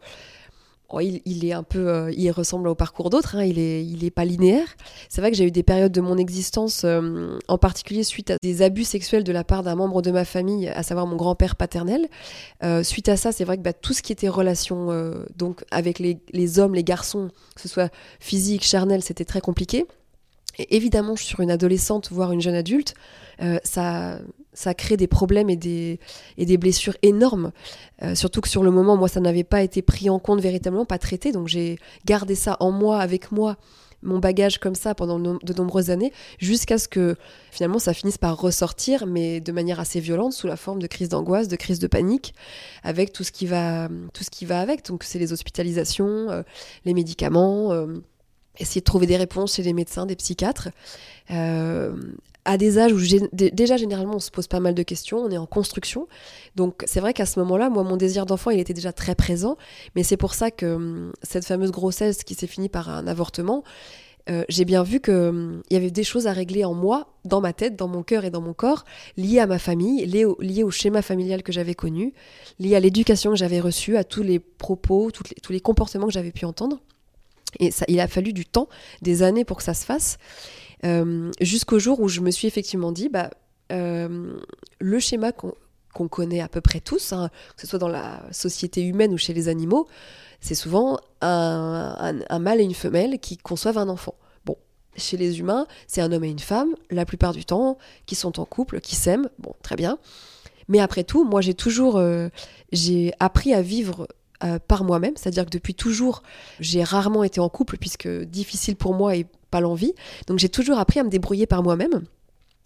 Oh, 0.91 1.01
il, 1.01 1.45
est 1.45 1.53
un 1.53 1.65
peu, 1.65 1.91
euh, 1.91 2.11
il 2.17 2.31
ressemble 2.31 2.67
au 2.67 2.75
parcours 2.75 3.11
d'autres. 3.11 3.37
Hein, 3.37 3.45
il 3.45 3.59
est, 3.59 3.85
il 3.85 4.05
est 4.05 4.11
pas 4.11 4.25
linéaire. 4.25 4.67
C'est 5.11 5.21
vrai 5.21 5.31
que 5.31 5.37
j'ai 5.37 5.45
eu 5.45 5.51
des 5.51 5.63
périodes 5.63 5.93
de 5.93 6.01
mon 6.01 6.17
existence, 6.17 6.83
euh, 6.85 7.39
en 7.47 7.59
particulier 7.59 8.03
suite 8.05 8.31
à 8.31 8.37
des 8.43 8.63
abus 8.63 8.85
sexuels 8.85 9.23
de 9.23 9.31
la 9.31 9.45
part 9.45 9.63
d'un 9.63 9.75
membre 9.75 10.01
de 10.01 10.11
ma 10.11 10.25
famille, 10.25 10.67
à 10.69 10.83
savoir 10.83 11.07
mon 11.07 11.17
grand-père 11.17 11.57
paternel. 11.57 12.09
Euh, 12.63 12.83
suite 12.83 13.11
à 13.11 13.19
ça, 13.19 13.33
c'est 13.33 13.45
vrai 13.45 13.59
que 13.59 13.63
bah, 13.63 13.75
tout 13.75 13.93
ce 13.93 14.01
qui 14.01 14.13
était 14.13 14.31
relation, 14.31 14.89
donc 15.37 15.63
avec 15.71 15.99
les, 15.99 16.21
les, 16.33 16.59
hommes, 16.59 16.75
les 16.75 16.85
garçons, 16.85 17.29
que 17.55 17.61
ce 17.61 17.69
soit 17.69 17.93
physique, 18.19 18.65
charnel, 18.65 19.03
c'était 19.03 19.27
très 19.27 19.43
compliqué. 19.43 19.85
Et 20.59 20.75
évidemment, 20.75 21.17
je 21.17 21.23
suis 21.23 21.35
sur 21.35 21.41
une 21.41 21.51
adolescente, 21.51 22.11
voire 22.11 22.33
une 22.33 22.41
jeune 22.41 22.55
adulte. 22.55 22.95
ça, 23.63 24.21
ça 24.59 24.75
crée 24.75 24.97
des 24.97 25.07
problèmes 25.07 25.51
et 25.51 25.57
des, 25.57 26.01
et 26.37 26.45
des 26.45 26.57
blessures 26.57 26.97
énormes. 27.03 27.53
Euh, 28.03 28.17
surtout 28.17 28.41
que 28.41 28.49
sur 28.49 28.65
le 28.65 28.73
moment, 28.73 28.97
moi, 28.97 29.07
ça 29.07 29.21
n'avait 29.21 29.45
pas 29.45 29.63
été 29.63 29.83
pris 29.83 30.11
en 30.11 30.19
compte 30.19 30.41
véritablement, 30.41 30.85
pas 30.85 30.99
traité. 30.99 31.31
Donc 31.31 31.47
j'ai 31.47 31.79
gardé 32.05 32.35
ça 32.35 32.57
en 32.59 32.73
moi, 32.73 32.99
avec 32.99 33.31
moi, 33.31 33.57
mon 34.03 34.19
bagage 34.19 34.59
comme 34.59 34.75
ça 34.75 34.97
pendant 34.97 35.21
de 35.21 35.55
nombreuses 35.55 35.91
années, 35.91 36.13
jusqu'à 36.39 36.79
ce 36.79 36.89
que 36.89 37.15
finalement 37.53 37.79
ça 37.79 37.95
finisse 37.95 38.19
par 38.19 38.37
ressortir, 38.37 39.07
mais 39.07 39.41
de 39.41 39.53
manière 39.53 39.79
assez 39.79 40.01
violente, 40.01 40.33
sous 40.33 40.49
la 40.49 40.57
forme 40.57 40.83
de 40.83 40.89
crise 40.89 41.09
d'angoisse, 41.09 41.47
de 41.47 41.57
crise 41.57 41.79
de 41.79 41.87
panique, 41.87 42.35
avec 42.83 43.13
tout 43.13 43.23
ce 43.23 43.31
qui 43.31 43.47
va, 43.47 43.89
tout 44.13 44.25
ce 44.25 44.31
qui 44.31 44.45
va 44.45 44.61
avec. 44.61 44.85
Donc 44.87 45.05
c'est 45.05 45.21
les 45.21 45.33
hospitalisations, 45.33 46.31
euh, 46.31 46.43
les 46.85 46.95
médicaments. 46.95 47.73
Euh, 47.73 47.87
essayer 48.61 48.81
de 48.81 48.85
trouver 48.85 49.07
des 49.07 49.17
réponses 49.17 49.55
chez 49.55 49.63
des 49.63 49.73
médecins, 49.73 50.05
des 50.05 50.17
psychiatres, 50.17 50.71
à 52.45 52.57
des 52.57 52.79
âges 52.79 52.93
où 52.93 52.99
déjà 53.33 53.77
généralement 53.77 54.17
on 54.17 54.21
se 54.21 54.31
pose 54.31 54.47
pas 54.47 54.61
mal 54.61 54.75
de 54.75 54.83
questions, 54.83 55.19
on 55.19 55.31
est 55.31 55.39
en 55.39 55.47
construction. 55.47 56.09
Donc 56.57 56.83
c'est 56.87 57.01
vrai 57.01 57.13
qu'à 57.13 57.27
ce 57.27 57.39
moment-là, 57.41 57.69
moi 57.69 57.83
mon 57.83 57.97
désir 57.97 58.27
d'enfant 58.27 58.51
il 58.51 58.59
était 58.59 58.75
déjà 58.75 58.93
très 58.93 59.15
présent, 59.15 59.57
mais 59.95 60.03
c'est 60.03 60.17
pour 60.17 60.35
ça 60.35 60.51
que 60.51 60.75
hum, 60.75 61.13
cette 61.23 61.45
fameuse 61.45 61.71
grossesse 61.71 62.25
qui 62.25 62.35
s'est 62.35 62.47
finie 62.47 62.69
par 62.69 62.89
un 62.89 63.07
avortement, 63.07 63.65
euh, 64.31 64.45
j'ai 64.49 64.65
bien 64.65 64.83
vu 64.83 65.01
qu'il 65.01 65.15
hum, 65.15 65.63
y 65.71 65.77
avait 65.77 65.91
des 65.91 66.05
choses 66.05 66.27
à 66.27 66.33
régler 66.33 66.65
en 66.65 66.75
moi, 66.75 67.09
dans 67.25 67.41
ma 67.41 67.53
tête, 67.53 67.77
dans 67.77 67.89
mon 67.89 68.03
cœur 68.03 68.25
et 68.25 68.31
dans 68.31 68.41
mon 68.41 68.55
corps, 68.55 68.85
liées 69.17 69.41
à 69.41 69.47
ma 69.47 69.59
famille, 69.59 70.07
liées 70.07 70.25
au, 70.63 70.71
schéma 70.71 71.03
familial 71.03 71.43
que 71.43 71.53
j'avais 71.53 71.75
connu, 71.75 72.15
liées 72.59 72.77
à 72.77 72.81
l'éducation 72.81 73.33
que 73.33 73.37
j'avais 73.37 73.61
reçue, 73.61 73.97
à 73.97 74.05
tous 74.05 74.23
les 74.23 74.39
propos, 74.39 75.11
tous 75.11 75.53
les 75.53 75.61
comportements 75.61 76.07
que 76.07 76.13
j'avais 76.13 76.33
pu 76.33 76.45
entendre. 76.45 76.81
Et 77.61 77.71
ça, 77.71 77.85
il 77.89 78.01
a 78.01 78.09
fallu 78.09 78.33
du 78.33 78.45
temps, 78.45 78.69
des 79.03 79.23
années 79.23 79.45
pour 79.45 79.57
que 79.57 79.63
ça 79.63 79.75
se 79.75 79.85
fasse. 79.85 80.19
Euh, 80.85 81.31
jusqu'au 81.41 81.79
jour 81.79 82.01
où 82.01 82.09
je 82.09 82.21
me 82.21 82.31
suis 82.31 82.47
effectivement 82.47 82.93
dit, 82.93 83.09
bah, 83.09 83.31
euh, 83.73 84.39
le 84.79 84.99
schéma 84.99 85.33
qu'on 85.33 86.09
connaît 86.09 86.41
à 86.41 86.49
peu 86.49 86.61
près 86.61 86.81
tous, 86.81 87.13
hein, 87.13 87.31
que 87.55 87.63
ce 87.63 87.67
soit 87.67 87.79
dans 87.79 87.89
la 87.89 88.23
société 88.33 88.83
humaine 88.83 89.13
ou 89.13 89.19
chez 89.19 89.35
les 89.35 89.49
animaux, 89.49 89.89
c'est 90.41 90.55
souvent 90.55 90.99
un, 91.21 92.39
mâle 92.39 92.61
et 92.61 92.65
une 92.65 92.75
femelle 92.75 93.19
qui 93.19 93.37
conçoivent 93.37 93.79
un 93.79 93.89
enfant. 93.89 94.15
Bon, 94.45 94.57
chez 94.97 95.17
les 95.17 95.41
humains, 95.41 95.67
c'est 95.89 96.01
un 96.01 96.13
homme 96.13 96.25
et 96.25 96.31
une 96.31 96.39
femme, 96.39 96.75
la 96.91 97.05
plupart 97.05 97.33
du 97.33 97.45
temps, 97.45 97.79
qui 98.07 98.15
sont 98.15 98.39
en 98.39 98.45
couple, 98.45 98.81
qui 98.81 98.95
s'aiment, 98.95 99.29
bon, 99.39 99.55
très 99.63 99.77
bien. 99.77 99.99
Mais 100.69 100.81
après 100.81 101.03
tout, 101.03 101.25
moi 101.25 101.41
j'ai 101.41 101.55
toujours 101.55 101.97
euh, 101.97 102.29
j'ai 102.73 103.13
appris 103.21 103.55
à 103.55 103.63
vivre 103.63 104.07
par 104.69 104.85
moi-même, 104.85 105.15
c'est-à-dire 105.17 105.47
que 105.47 105.51
depuis 105.51 105.75
toujours, 105.75 106.23
j'ai 106.61 106.85
rarement 106.85 107.25
été 107.25 107.41
en 107.41 107.49
couple 107.49 107.77
puisque 107.77 108.07
difficile 108.07 108.77
pour 108.77 108.95
moi 108.95 109.17
et 109.17 109.27
pas 109.51 109.61
l'envie. 109.61 109.95
Donc 110.27 110.39
j'ai 110.39 110.49
toujours 110.49 110.79
appris 110.79 111.01
à 111.01 111.05
me 111.05 111.11
débrouiller 111.11 111.47
par 111.47 111.63
moi-même. 111.63 112.03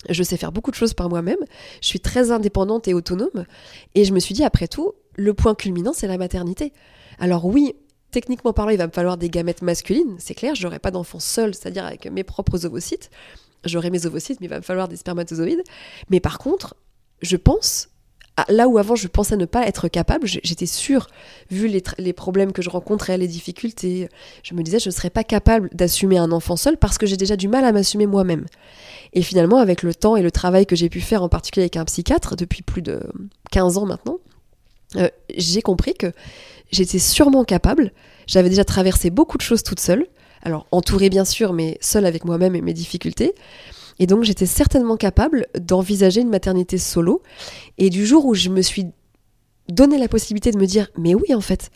Je 0.09 0.23
sais 0.23 0.37
faire 0.37 0.53
beaucoup 0.53 0.71
de 0.71 0.77
choses 0.77 0.95
par 0.95 1.09
moi-même. 1.09 1.39
Je 1.81 1.87
suis 1.87 2.01
très 2.01 2.31
indépendante 2.31 2.89
et 2.89 2.95
autonome. 2.95 3.47
Et 3.95 4.05
je 4.05 4.13
me 4.13 4.19
suis 4.19 4.35
dit, 4.35 4.43
après 4.43 4.67
tout, 4.67 4.93
le 5.15 5.35
point 5.35 5.55
culminant, 5.55 5.93
c'est 5.93 6.09
la 6.09 6.19
maternité. 6.19 6.73
Alors 7.19 7.45
oui, 7.45 7.75
techniquement 8.11 8.53
parlant, 8.53 8.71
il 8.71 8.79
va 8.79 8.87
me 8.87 8.93
falloir 8.93 9.17
des 9.17 9.31
gamètes 9.31 9.63
masculines, 9.63 10.17
c'est 10.19 10.35
clair, 10.35 10.55
je 10.55 10.63
n'aurai 10.63 10.79
pas 10.79 10.91
d'enfant 10.91 11.21
seul, 11.21 11.55
c'est-à-dire 11.55 11.85
avec 11.85 12.07
mes 12.07 12.25
propres 12.25 12.67
ovocytes. 12.67 13.11
J'aurai 13.65 13.91
mes 13.91 14.07
ovocytes, 14.07 14.41
mais 14.41 14.47
il 14.47 14.51
va 14.51 14.59
me 14.59 14.63
falloir 14.63 14.89
des 14.89 14.97
spermatozoïdes. 14.97 15.63
Mais 16.11 16.21
par 16.21 16.39
contre, 16.39 16.75
je 17.21 17.37
pense 17.37 17.89
là 18.49 18.69
où 18.69 18.79
avant 18.79 18.95
je 18.95 19.09
pensais 19.09 19.37
ne 19.37 19.45
pas 19.45 19.67
être 19.67 19.89
capable, 19.89 20.27
j'étais 20.27 20.67
sûre, 20.67 21.09
vu 21.51 21.69
les, 21.69 22.13
problèmes 22.13 22.53
que 22.53 22.63
je 22.63 22.71
rencontrais, 22.71 23.19
les 23.19 23.29
difficultés, 23.29 24.09
je 24.43 24.55
me 24.55 24.63
disais 24.63 24.79
je 24.79 24.89
ne 24.89 24.95
serais 24.95 25.11
pas 25.11 25.25
capable 25.25 25.69
d'assumer 25.73 26.19
un 26.19 26.33
enfant 26.33 26.57
seul 26.57 26.77
parce 26.77 26.99
que 26.99 27.07
j'ai 27.07 27.17
déjà 27.17 27.37
du 27.37 27.49
mal 27.49 27.65
à 27.65 27.73
m'assumer 27.73 28.07
moi-même. 28.07 28.47
Et 29.13 29.23
finalement, 29.23 29.59
avec 29.59 29.83
le 29.83 29.95
temps 29.95 30.17
et 30.17 30.23
le 30.23 30.31
travail 30.31 30.67
que 30.67 30.77
j'ai 30.77 30.89
pu 30.89 31.01
faire, 31.01 31.23
en 31.23 31.29
particulier 31.29 31.65
avec 31.65 31.77
un 31.77 31.85
psychiatre 31.85 32.37
depuis 32.37 32.63
plus 32.63 32.83
de 32.83 33.01
15 33.51 33.77
ans 33.77 33.87
maintenant, 33.87 34.19
euh, 34.97 35.09
j'ai 35.37 35.63
compris 35.63 35.95
que 35.95 36.13
j'étais 36.71 36.99
sûrement 36.99 37.45
capable. 37.45 37.93
J'avais 38.27 38.49
déjà 38.49 38.65
traversé 38.65 39.11
beaucoup 39.11 39.37
de 39.37 39.43
choses 39.43 39.63
toute 39.63 39.81
seule, 39.81 40.07
alors 40.43 40.67
entourée 40.73 41.11
bien 41.11 41.25
sûr, 41.25 41.53
mais 41.53 41.77
seule 41.81 42.07
avec 42.07 42.25
moi-même 42.25 42.55
et 42.55 42.63
mes 42.63 42.73
difficultés. 42.73 43.35
Et 43.99 44.07
donc 44.07 44.25
j'étais 44.25 44.47
certainement 44.47 44.97
capable 44.97 45.47
d'envisager 45.59 46.21
une 46.21 46.31
maternité 46.31 46.79
solo. 46.79 47.23
Et 47.79 47.91
du 47.91 48.07
jour 48.07 48.25
où 48.27 48.35
je 48.35 48.49
me 48.49 48.63
suis 48.63 48.87
donné 49.69 49.99
la 49.99 50.09
possibilité 50.09 50.51
de 50.51 50.59
me 50.59 50.67
dire, 50.67 50.89
mais 50.97 51.15
oui 51.15 51.35
en 51.35 51.41
fait, 51.41 51.71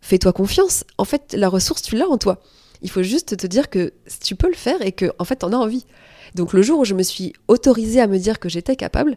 fais-toi 0.00 0.32
confiance, 0.32 0.84
en 0.98 1.04
fait 1.04 1.34
la 1.34 1.48
ressource 1.48 1.82
tu 1.82 1.96
l'as 1.96 2.08
en 2.08 2.18
toi. 2.18 2.40
Il 2.82 2.90
faut 2.90 3.02
juste 3.02 3.36
te 3.36 3.46
dire 3.46 3.70
que 3.70 3.94
tu 4.20 4.36
peux 4.36 4.48
le 4.48 4.54
faire 4.54 4.82
et 4.82 4.92
que 4.92 5.12
en 5.18 5.24
fait 5.24 5.36
t'en 5.36 5.52
as 5.52 5.56
envie. 5.56 5.86
Donc 6.34 6.52
le 6.52 6.62
jour 6.62 6.80
où 6.80 6.84
je 6.84 6.94
me 6.94 7.02
suis 7.02 7.32
autorisée 7.48 8.00
à 8.00 8.06
me 8.06 8.18
dire 8.18 8.38
que 8.38 8.48
j'étais 8.48 8.76
capable, 8.76 9.16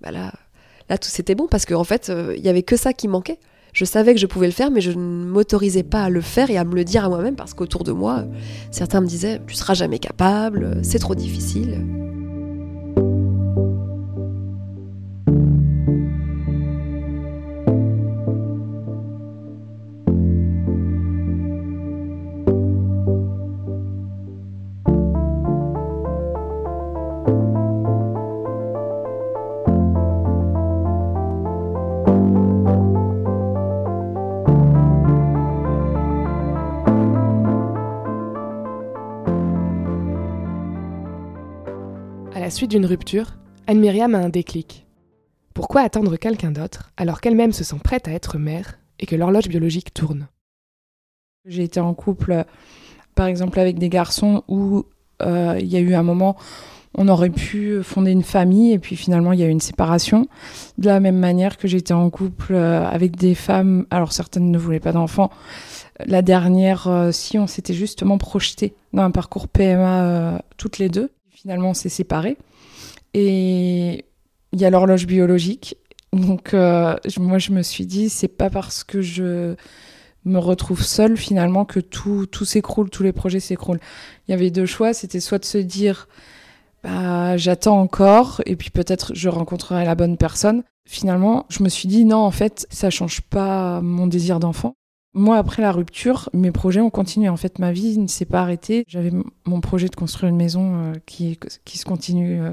bah 0.00 0.10
là, 0.10 0.32
là 0.88 0.96
tout 0.96 1.10
c'était 1.10 1.34
bon 1.34 1.46
parce 1.46 1.66
qu'en 1.66 1.80
en 1.80 1.84
fait 1.84 2.08
euh, 2.08 2.34
il 2.36 2.44
y 2.44 2.48
avait 2.48 2.62
que 2.62 2.76
ça 2.76 2.92
qui 2.92 3.08
manquait. 3.08 3.38
Je 3.72 3.84
savais 3.86 4.12
que 4.12 4.20
je 4.20 4.26
pouvais 4.26 4.46
le 4.46 4.52
faire, 4.52 4.70
mais 4.70 4.82
je 4.82 4.90
ne 4.90 5.26
m'autorisais 5.26 5.82
pas 5.82 6.04
à 6.04 6.10
le 6.10 6.20
faire 6.20 6.50
et 6.50 6.58
à 6.58 6.64
me 6.64 6.74
le 6.74 6.84
dire 6.84 7.04
à 7.04 7.08
moi-même 7.08 7.36
parce 7.36 7.54
qu'autour 7.54 7.84
de 7.84 7.92
moi, 7.92 8.24
certains 8.70 9.00
me 9.00 9.06
disaient 9.06 9.40
Tu 9.46 9.54
seras 9.54 9.74
jamais 9.74 9.98
capable, 9.98 10.78
c'est 10.82 10.98
trop 10.98 11.14
difficile. 11.14 11.80
Suite 42.52 42.70
d'une 42.70 42.86
rupture, 42.86 43.34
Anne-Myriam 43.66 44.14
a 44.14 44.18
un 44.18 44.28
déclic. 44.28 44.86
Pourquoi 45.54 45.80
attendre 45.82 46.16
quelqu'un 46.16 46.50
d'autre 46.50 46.92
alors 46.96 47.20
qu'elle-même 47.20 47.52
se 47.52 47.64
sent 47.64 47.78
prête 47.82 48.08
à 48.08 48.12
être 48.12 48.38
mère 48.38 48.78
et 49.00 49.06
que 49.06 49.16
l'horloge 49.16 49.48
biologique 49.48 49.94
tourne? 49.94 50.28
J'ai 51.46 51.64
été 51.64 51.80
en 51.80 51.94
couple, 51.94 52.44
par 53.14 53.26
exemple, 53.26 53.58
avec 53.58 53.78
des 53.78 53.88
garçons 53.88 54.44
où 54.48 54.84
euh, 55.22 55.56
il 55.60 55.66
y 55.66 55.76
a 55.76 55.80
eu 55.80 55.94
un 55.94 56.02
moment, 56.02 56.36
on 56.94 57.08
aurait 57.08 57.30
pu 57.30 57.82
fonder 57.82 58.12
une 58.12 58.22
famille 58.22 58.72
et 58.72 58.78
puis 58.78 58.96
finalement 58.96 59.32
il 59.32 59.40
y 59.40 59.42
a 59.42 59.46
eu 59.46 59.50
une 59.50 59.60
séparation. 59.60 60.26
De 60.78 60.86
la 60.86 61.00
même 61.00 61.18
manière 61.18 61.56
que 61.56 61.66
j'étais 61.66 61.94
en 61.94 62.10
couple 62.10 62.54
euh, 62.54 62.86
avec 62.86 63.16
des 63.16 63.34
femmes, 63.34 63.86
alors 63.90 64.12
certaines 64.12 64.50
ne 64.50 64.58
voulaient 64.58 64.80
pas 64.80 64.92
d'enfants. 64.92 65.30
La 66.04 66.22
dernière, 66.22 66.86
euh, 66.86 67.12
si 67.12 67.38
on 67.38 67.46
s'était 67.46 67.74
justement 67.74 68.18
projeté 68.18 68.74
dans 68.92 69.02
un 69.02 69.10
parcours 69.10 69.48
PMA 69.48 70.42
toutes 70.58 70.78
les 70.78 70.88
deux 70.88 71.10
finalement 71.32 71.70
on 71.70 71.74
s'est 71.74 71.88
séparés. 71.88 72.36
Et 73.14 74.04
il 74.52 74.60
y 74.60 74.64
a 74.64 74.70
l'horloge 74.70 75.06
biologique. 75.06 75.76
Donc 76.12 76.54
euh, 76.54 76.96
moi 77.18 77.38
je 77.38 77.52
me 77.52 77.62
suis 77.62 77.86
dit 77.86 78.08
c'est 78.08 78.28
pas 78.28 78.50
parce 78.50 78.84
que 78.84 79.00
je 79.00 79.54
me 80.24 80.38
retrouve 80.38 80.82
seule 80.82 81.16
finalement 81.16 81.64
que 81.64 81.80
tout, 81.80 82.26
tout 82.26 82.44
s'écroule, 82.44 82.90
tous 82.90 83.02
les 83.02 83.12
projets 83.12 83.40
s'écroulent. 83.40 83.80
Il 84.28 84.30
y 84.30 84.34
avait 84.34 84.50
deux 84.50 84.66
choix, 84.66 84.92
c'était 84.92 85.20
soit 85.20 85.38
de 85.38 85.44
se 85.44 85.58
dire 85.58 86.06
bah, 86.84 87.36
j'attends 87.36 87.80
encore 87.80 88.42
et 88.46 88.56
puis 88.56 88.70
peut-être 88.70 89.14
je 89.14 89.28
rencontrerai 89.28 89.84
la 89.84 89.94
bonne 89.94 90.16
personne. 90.16 90.62
Finalement, 90.84 91.46
je 91.48 91.62
me 91.62 91.68
suis 91.68 91.88
dit 91.88 92.04
non, 92.04 92.18
en 92.18 92.30
fait, 92.30 92.66
ça 92.70 92.90
change 92.90 93.20
pas 93.22 93.80
mon 93.80 94.06
désir 94.06 94.40
d'enfant. 94.40 94.74
Moi, 95.14 95.36
après 95.36 95.60
la 95.60 95.72
rupture, 95.72 96.30
mes 96.32 96.52
projets 96.52 96.80
ont 96.80 96.88
continué. 96.88 97.28
En 97.28 97.36
fait, 97.36 97.58
ma 97.58 97.70
vie 97.70 97.98
ne 97.98 98.06
s'est 98.06 98.24
pas 98.24 98.40
arrêtée. 98.40 98.84
J'avais 98.88 99.10
mon 99.44 99.60
projet 99.60 99.88
de 99.88 99.94
construire 99.94 100.30
une 100.30 100.38
maison 100.38 100.74
euh, 100.74 100.92
qui, 101.04 101.38
qui 101.66 101.76
se 101.76 101.84
continue 101.84 102.40
euh, 102.40 102.52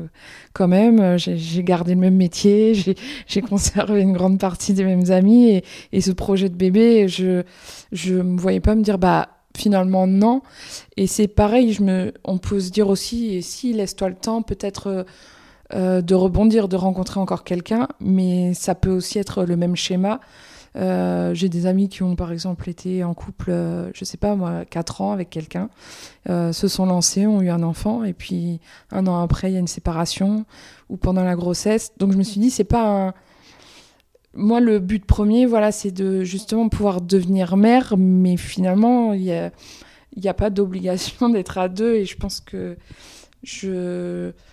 quand 0.51 0.67
même. 0.67 0.99
Euh, 0.99 1.17
j'ai 1.17 1.63
gardé 1.63 1.93
le 1.93 2.01
même 2.01 2.17
métier, 2.17 2.73
j'ai 3.27 3.41
conservé 3.41 4.01
une 4.01 4.11
grande 4.11 4.39
partie 4.39 4.73
des 4.73 4.83
mêmes 4.83 5.09
amis. 5.09 5.51
Et, 5.51 5.63
et 5.93 6.01
ce 6.01 6.11
projet 6.11 6.49
de 6.49 6.55
bébé, 6.55 7.07
je 7.07 7.43
ne 7.93 8.23
me 8.23 8.37
voyais 8.37 8.59
pas 8.59 8.75
me 8.75 8.81
dire, 8.81 8.97
bah, 8.97 9.29
finalement, 9.55 10.05
non. 10.05 10.41
Et 10.97 11.07
c'est 11.07 11.29
pareil, 11.29 11.71
je 11.71 11.81
me, 11.81 12.13
on 12.25 12.39
peut 12.39 12.59
se 12.59 12.71
dire 12.71 12.89
aussi, 12.89 13.41
si, 13.41 13.71
laisse-toi 13.71 14.09
le 14.09 14.15
temps, 14.15 14.41
peut-être... 14.41 15.05
de 15.73 16.15
rebondir, 16.15 16.67
de 16.67 16.75
rencontrer 16.75 17.19
encore 17.19 17.43
quelqu'un, 17.43 17.87
mais 18.01 18.55
ça 18.55 18.73
peut 18.73 18.89
aussi 18.89 19.19
être 19.19 19.45
le 19.45 19.55
même 19.55 19.75
schéma 19.75 20.19
Euh, 20.75 21.33
j'ai 21.33 21.49
des 21.49 21.65
amis 21.65 21.89
qui 21.89 22.03
ont 22.03 22.15
par 22.15 22.31
exemple 22.31 22.69
été 22.69 23.03
en 23.03 23.13
couple, 23.13 23.49
euh, 23.49 23.89
je 23.93 24.05
sais 24.05 24.17
pas 24.17 24.35
moi, 24.35 24.65
4 24.65 25.01
ans 25.01 25.11
avec 25.11 25.29
quelqu'un, 25.29 25.69
euh, 26.29 26.53
se 26.53 26.67
sont 26.67 26.85
lancés, 26.85 27.25
ont 27.25 27.41
eu 27.41 27.49
un 27.49 27.63
enfant, 27.63 28.03
et 28.03 28.13
puis 28.13 28.59
un 28.91 29.07
an 29.07 29.21
après, 29.21 29.51
il 29.51 29.53
y 29.53 29.57
a 29.57 29.59
une 29.59 29.67
séparation, 29.67 30.45
ou 30.89 30.97
pendant 30.97 31.23
la 31.23 31.35
grossesse. 31.35 31.91
Donc 31.97 32.11
je 32.11 32.17
me 32.17 32.23
suis 32.23 32.39
dit, 32.39 32.51
c'est 32.51 32.63
pas 32.63 33.07
un. 33.07 33.13
Moi, 34.35 34.59
le 34.59 34.79
but 34.79 35.05
premier, 35.05 35.45
voilà, 35.47 35.71
c'est 35.71 35.91
de 35.91 36.23
justement 36.23 36.69
pouvoir 36.69 37.01
devenir 37.01 37.57
mère, 37.57 37.95
mais 37.97 38.37
finalement, 38.37 39.13
il 39.13 39.21
n'y 39.23 39.33
a, 39.33 39.51
a 40.25 40.33
pas 40.33 40.49
d'obligation 40.49 41.29
d'être 41.29 41.57
à 41.57 41.67
deux, 41.69 41.95
et 41.95 42.05
je 42.05 42.17
pense 42.17 42.39
que. 42.39 42.77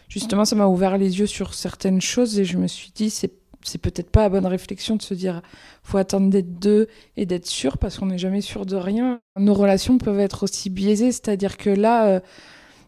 Justement, 0.08 0.44
ça 0.44 0.54
m'a 0.54 0.68
ouvert 0.68 0.96
les 0.96 1.18
yeux 1.18 1.26
sur 1.26 1.54
certaines 1.54 2.00
choses, 2.00 2.38
et 2.38 2.44
je 2.44 2.56
me 2.56 2.68
suis 2.68 2.92
dit, 2.94 3.10
c'est 3.10 3.32
c'est 3.66 3.78
peut-être 3.78 4.10
pas 4.10 4.22
la 4.22 4.28
bonne 4.28 4.46
réflexion 4.46 4.96
de 4.96 5.02
se 5.02 5.14
dire 5.14 5.42
faut 5.82 5.98
attendre 5.98 6.30
d'être 6.30 6.58
deux 6.58 6.88
et 7.16 7.26
d'être 7.26 7.46
sûr 7.46 7.78
parce 7.78 7.98
qu'on 7.98 8.06
n'est 8.06 8.18
jamais 8.18 8.40
sûr 8.40 8.66
de 8.66 8.76
rien. 8.76 9.20
Nos 9.38 9.54
relations 9.54 9.98
peuvent 9.98 10.20
être 10.20 10.44
aussi 10.44 10.70
biaisées, 10.70 11.12
c'est-à-dire 11.12 11.56
que 11.56 11.70
là, 11.70 12.06
euh, 12.06 12.20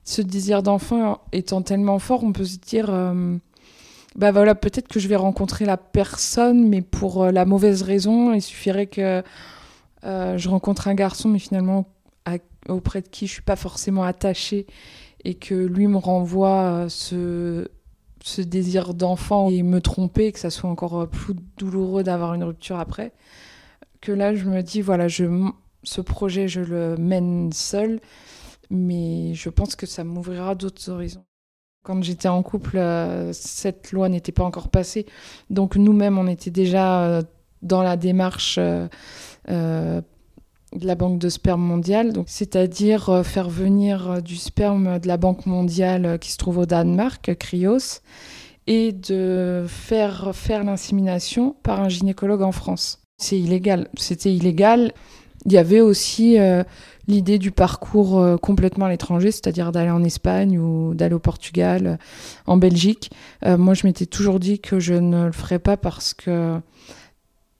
ce 0.04 0.22
désir 0.22 0.62
d'enfant 0.62 1.20
étant 1.32 1.62
tellement 1.62 1.98
fort, 1.98 2.24
on 2.24 2.32
peut 2.32 2.44
se 2.44 2.58
dire 2.58 2.88
euh, 2.90 3.36
bah 4.16 4.32
voilà, 4.32 4.54
peut-être 4.54 4.88
que 4.88 5.00
je 5.00 5.08
vais 5.08 5.16
rencontrer 5.16 5.64
la 5.64 5.76
personne, 5.76 6.68
mais 6.68 6.82
pour 6.82 7.24
euh, 7.24 7.30
la 7.30 7.44
mauvaise 7.44 7.82
raison. 7.82 8.32
Il 8.32 8.42
suffirait 8.42 8.86
que 8.86 9.22
je 10.04 10.48
rencontre 10.48 10.88
un 10.88 10.94
garçon, 10.94 11.28
mais 11.28 11.38
finalement 11.38 11.86
auprès 12.68 13.00
de 13.00 13.08
qui 13.08 13.26
je 13.26 13.32
suis 13.32 13.42
pas 13.42 13.56
forcément 13.56 14.02
attachée 14.02 14.66
et 15.24 15.34
que 15.34 15.54
lui 15.54 15.86
me 15.86 15.96
renvoie 15.96 16.86
ce 16.88 17.68
ce 18.28 18.42
désir 18.42 18.94
d'enfant 18.94 19.48
et 19.50 19.62
me 19.62 19.80
tromper, 19.80 20.32
que 20.32 20.38
ça 20.38 20.50
soit 20.50 20.68
encore 20.68 21.08
plus 21.08 21.34
douloureux 21.56 22.02
d'avoir 22.02 22.34
une 22.34 22.44
rupture 22.44 22.78
après, 22.78 23.12
que 24.00 24.12
là 24.12 24.34
je 24.34 24.44
me 24.44 24.62
dis 24.62 24.82
voilà, 24.82 25.08
je, 25.08 25.24
ce 25.82 26.00
projet 26.00 26.46
je 26.46 26.60
le 26.60 26.96
mène 26.96 27.50
seul, 27.52 28.00
mais 28.70 29.34
je 29.34 29.48
pense 29.48 29.76
que 29.76 29.86
ça 29.86 30.04
m'ouvrira 30.04 30.54
d'autres 30.54 30.90
horizons. 30.90 31.24
Quand 31.84 32.02
j'étais 32.02 32.28
en 32.28 32.42
couple, 32.42 32.76
euh, 32.76 33.32
cette 33.32 33.92
loi 33.92 34.08
n'était 34.10 34.32
pas 34.32 34.44
encore 34.44 34.68
passée, 34.68 35.06
donc 35.48 35.76
nous-mêmes 35.76 36.18
on 36.18 36.26
était 36.26 36.50
déjà 36.50 37.04
euh, 37.04 37.22
dans 37.62 37.82
la 37.82 37.96
démarche 37.96 38.58
euh, 38.58 40.00
de 40.74 40.86
la 40.86 40.94
Banque 40.94 41.18
de 41.18 41.28
sperme 41.28 41.62
mondiale, 41.62 42.12
c'est-à-dire 42.26 43.08
euh, 43.08 43.22
faire 43.22 43.48
venir 43.48 44.10
euh, 44.10 44.20
du 44.20 44.36
sperme 44.36 44.98
de 44.98 45.08
la 45.08 45.16
Banque 45.16 45.46
mondiale 45.46 46.04
euh, 46.04 46.18
qui 46.18 46.30
se 46.30 46.36
trouve 46.36 46.58
au 46.58 46.66
Danemark, 46.66 47.34
Cryos, 47.36 48.00
et 48.66 48.92
de 48.92 49.64
faire 49.66 50.32
faire 50.34 50.62
l'insémination 50.62 51.56
par 51.62 51.80
un 51.80 51.88
gynécologue 51.88 52.42
en 52.42 52.52
France. 52.52 53.00
C'est 53.16 53.38
illégal. 53.38 53.88
C'était 53.96 54.32
illégal. 54.32 54.92
Il 55.46 55.52
y 55.52 55.58
avait 55.58 55.80
aussi 55.80 56.36
l'idée 57.06 57.38
du 57.38 57.50
parcours 57.50 58.22
complètement 58.42 58.84
à 58.84 58.90
l'étranger, 58.90 59.30
c'est-à-dire 59.30 59.72
d'aller 59.72 59.90
en 59.90 60.04
Espagne 60.04 60.58
ou 60.58 60.94
d'aller 60.94 61.14
au 61.14 61.18
Portugal, 61.18 61.98
en 62.46 62.58
Belgique. 62.58 63.10
moi, 63.46 63.72
je 63.72 63.86
m'étais 63.86 64.04
toujours 64.04 64.38
dit 64.38 64.58
que 64.58 64.78
je 64.78 64.94
ne 64.94 65.26
le 65.26 65.32
ferais 65.32 65.60
pas 65.60 65.78
parce 65.78 66.12
que 66.12 66.60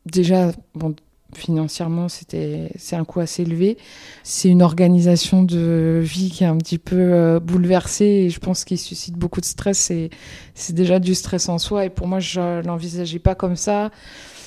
déjà, 0.04 0.52
bon, 0.74 0.94
financièrement, 1.38 2.08
c'est 2.08 2.96
un 2.96 3.04
coût 3.04 3.20
assez 3.20 3.42
élevé. 3.42 3.78
C'est 4.22 4.48
une 4.48 4.62
organisation 4.62 5.42
de 5.42 6.00
vie 6.02 6.30
qui 6.30 6.44
est 6.44 6.46
un 6.46 6.58
petit 6.58 6.78
peu 6.78 6.96
euh, 6.96 7.40
bouleversée 7.40 8.04
et 8.04 8.30
je 8.30 8.38
pense 8.38 8.64
qu'il 8.64 8.78
suscite 8.78 9.14
beaucoup 9.14 9.40
de 9.40 9.46
stress. 9.46 9.90
Et 9.90 10.10
c'est 10.54 10.74
déjà 10.74 10.98
du 10.98 11.14
stress 11.14 11.48
en 11.48 11.58
soi. 11.58 11.86
Et 11.86 11.90
pour 11.90 12.06
moi, 12.06 12.20
je 12.20 12.62
l'envisageais 12.66 13.18
pas 13.18 13.34
comme 13.34 13.56
ça 13.56 13.90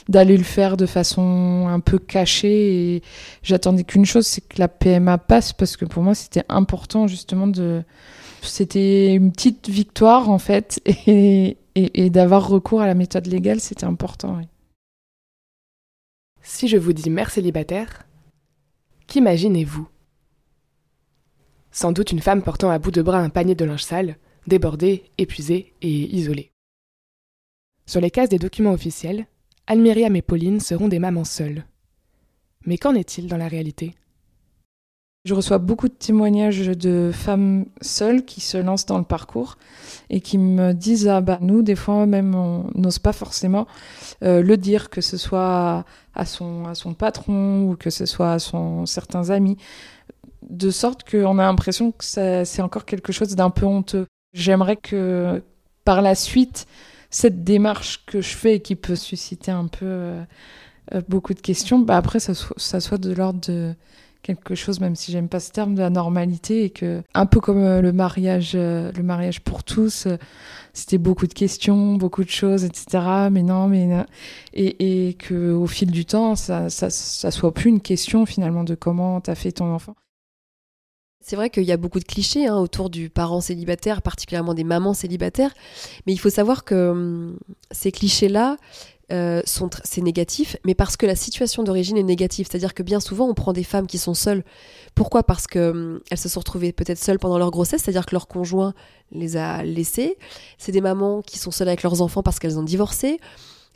d'aller 0.10 0.38
le 0.38 0.44
faire 0.44 0.78
de 0.78 0.86
façon 0.86 1.68
un 1.70 1.80
peu 1.80 1.98
cachée. 1.98 2.96
Et 2.96 3.04
j'attendais 3.44 3.84
qu'une 3.84 4.06
chose, 4.06 4.28
c'est 4.28 4.42
que 4.42 4.60
la 4.60 4.68
PMA 4.68 5.18
passe 5.18 5.54
parce 5.54 5.78
que 5.78 5.86
pour 5.86 6.04
moi, 6.04 6.16
c'était 6.16 6.44
important 6.50 7.08
justement 7.08 7.48
de. 7.48 7.84
C'était 8.44 9.14
une 9.14 9.32
petite 9.32 9.70
victoire 9.70 10.30
en 10.30 10.40
fait 10.40 10.82
et, 11.08 11.58
d'avoir 12.10 12.48
recours 12.48 12.82
à 12.82 12.88
la 12.88 12.96
méthode 12.96 13.28
légale, 13.28 13.60
c'était 13.60 13.86
important. 13.86 14.42
Si 16.44 16.68
je 16.68 16.78
vous 16.78 16.94
dis 16.94 17.10
mère 17.10 17.30
célibataire, 17.30 18.08
qu'imaginez-vous? 19.08 19.88
Sans 21.72 21.92
doute 21.92 22.12
une 22.12 22.22
femme 22.22 22.42
portant 22.42 22.70
à 22.70 22.80
bout 22.80 22.92
de 22.92 23.02
bras 23.02 23.20
un 23.20 23.30
panier 23.30 23.56
de 23.56 23.64
linge 23.64 23.84
sale, 23.84 24.18
débordée, 24.48 25.04
épuisée 25.18 25.74
et 25.82 26.16
isolée. 26.16 26.52
Sur 27.86 28.02
les 28.02 28.12
cases 28.12 28.30
des 28.30 28.40
documents 28.40 28.74
officiels, 28.74 29.28
Almiriam 29.68 30.16
et 30.16 30.22
Pauline 30.22 30.60
seront 30.60 30.88
des 30.88 31.00
mamans 31.00 31.26
seules. 31.26 31.66
Mais 32.66 32.78
qu'en 32.78 32.96
est-il 32.96 33.28
dans 33.28 33.38
la 33.38 33.48
réalité? 33.48 33.94
Je 35.24 35.34
reçois 35.36 35.60
beaucoup 35.60 35.88
de 35.88 35.94
témoignages 35.94 36.68
de 36.68 37.12
femmes 37.14 37.66
seules 37.82 38.26
qui 38.26 38.42
se 38.42 38.58
lancent 38.58 38.88
dans 38.88 38.98
le 38.98 39.04
parcours 39.04 39.58
et 40.10 40.20
qui 40.20 40.38
me 40.38 40.74
disent 40.74 41.08
ah 41.08 41.22
bah 41.22 41.38
nous 41.42 41.62
des 41.62 41.76
fois 41.76 42.06
même 42.08 42.34
on 42.34 42.70
n'ose 42.74 42.98
pas 42.98 43.14
forcément 43.14 43.68
euh, 44.24 44.42
le 44.42 44.58
dire 44.58 44.90
que 44.90 45.02
ce 45.02 45.18
soit 45.18 45.86
à 46.16 46.26
son 46.26 46.66
à 46.66 46.74
son 46.74 46.96
patron 46.96 47.70
ou 47.70 47.76
que 47.76 47.92
ce 47.92 48.08
soit 48.08 48.34
à 48.34 48.40
son 48.40 48.86
certains 48.88 49.30
amis 49.30 49.58
de 50.50 50.72
sorte 50.72 51.10
qu'on 51.10 51.38
a 51.38 51.44
l'impression 51.44 51.92
que 51.92 52.04
c'est 52.04 52.62
encore 52.62 52.86
quelque 52.86 53.14
chose 53.14 53.36
d'un 53.36 53.52
peu 53.52 53.66
honteux. 53.66 54.08
J'aimerais 54.34 54.76
que 54.76 55.44
par 55.86 56.02
la 56.02 56.16
suite 56.16 56.68
cette 57.10 57.44
démarche 57.44 58.06
que 58.06 58.22
je 58.22 58.36
fais 58.36 58.56
et 58.56 58.60
qui 58.62 58.76
peut 58.76 58.96
susciter 58.96 59.52
un 59.52 59.68
peu 59.68 59.86
euh, 59.86 60.24
beaucoup 61.10 61.34
de 61.34 61.40
questions, 61.40 61.80
bah 61.80 61.98
après 61.98 62.20
ça, 62.20 62.34
ça 62.58 62.80
soit 62.80 62.98
de 62.98 63.14
l'ordre 63.14 63.40
de 63.48 63.76
quelque 64.22 64.56
chose, 64.56 64.80
même 64.80 64.96
si 64.96 65.12
j'aime 65.12 65.30
pas 65.30 65.40
ce 65.40 65.52
terme, 65.52 65.76
de 65.76 65.82
la 65.82 65.90
normalité 65.90 66.64
et 66.66 66.70
que, 66.70 67.04
un 67.14 67.26
peu 67.26 67.40
comme 67.40 67.64
euh, 67.64 67.82
le 67.82 67.92
mariage, 67.92 68.52
euh, 68.56 68.92
le 68.96 69.04
mariage 69.04 69.42
pour 69.42 69.64
tous, 69.64 70.06
euh, 70.06 70.18
c'était 70.74 70.98
beaucoup 70.98 71.28
de 71.28 71.34
questions, 71.34 71.96
beaucoup 71.96 72.24
de 72.24 72.30
choses, 72.30 72.64
etc. 72.64 73.30
Mais 73.32 73.44
non, 73.44 73.68
mais 73.68 74.06
et, 74.54 75.10
et 75.10 75.14
que 75.16 75.52
au 75.52 75.68
fil 75.68 75.92
du 75.92 76.06
temps, 76.06 76.36
ça, 76.36 76.70
ça, 76.70 76.90
ça 76.90 77.32
soit 77.32 77.54
plus 77.54 77.70
une 77.70 77.82
question 77.82 78.26
finalement 78.26 78.64
de 78.64 78.76
comment 78.76 79.20
t'as 79.22 79.36
fait 79.36 79.52
ton 79.52 79.74
enfant. 79.74 79.96
C'est 81.24 81.36
vrai 81.36 81.50
qu'il 81.52 81.64
y 81.64 81.72
a 81.72 81.78
beaucoup 81.78 82.00
de 82.00 82.06
clichés 82.06 82.48
hein, 82.48 82.58
autour 82.58 82.90
du 82.90 83.10
parent 83.10 83.42
célibataire, 83.42 84.02
particulièrement 84.02 84.56
des 84.56 84.64
mamans 84.64 84.96
célibataires, 84.96 85.54
mais 86.06 86.14
il 86.14 86.18
faut 86.18 86.32
savoir 86.32 86.64
que 86.64 86.90
hum, 86.90 87.38
ces 87.70 87.92
clichés-là, 87.92 88.58
euh, 89.12 89.42
c'est 89.46 90.02
négatif, 90.02 90.58
mais 90.66 90.74
parce 90.74 90.96
que 90.98 91.06
la 91.06 91.16
situation 91.16 91.64
d'origine 91.64 91.98
est 91.98 92.04
négative. 92.04 92.48
C'est-à-dire 92.50 92.74
que 92.74 92.84
bien 92.84 93.00
souvent, 93.00 93.28
on 93.28 93.34
prend 93.34 93.54
des 93.54 93.64
femmes 93.64 93.88
qui 93.88 93.98
sont 93.98 94.14
seules. 94.14 94.44
Pourquoi? 94.96 95.24
Parce 95.24 95.48
qu'elles 95.48 95.70
hum, 95.72 96.00
se 96.16 96.30
sont 96.30 96.40
retrouvées 96.40 96.72
peut-être 96.72 97.00
seules 97.00 97.20
pendant 97.20 97.38
leur 97.38 97.52
grossesse, 97.52 97.84
c'est-à-dire 97.84 98.06
que 98.06 98.16
leur 98.16 98.28
conjoint 98.28 98.74
les 99.12 99.38
a 99.38 99.64
laissées. 99.64 100.18
C'est 100.58 100.72
des 100.72 100.82
mamans 100.82 101.22
qui 101.22 101.38
sont 101.38 101.52
seules 101.52 101.68
avec 101.68 101.84
leurs 101.84 102.02
enfants 102.02 102.24
parce 102.24 102.40
qu'elles 102.40 102.58
ont 102.58 102.64
divorcé. 102.64 103.20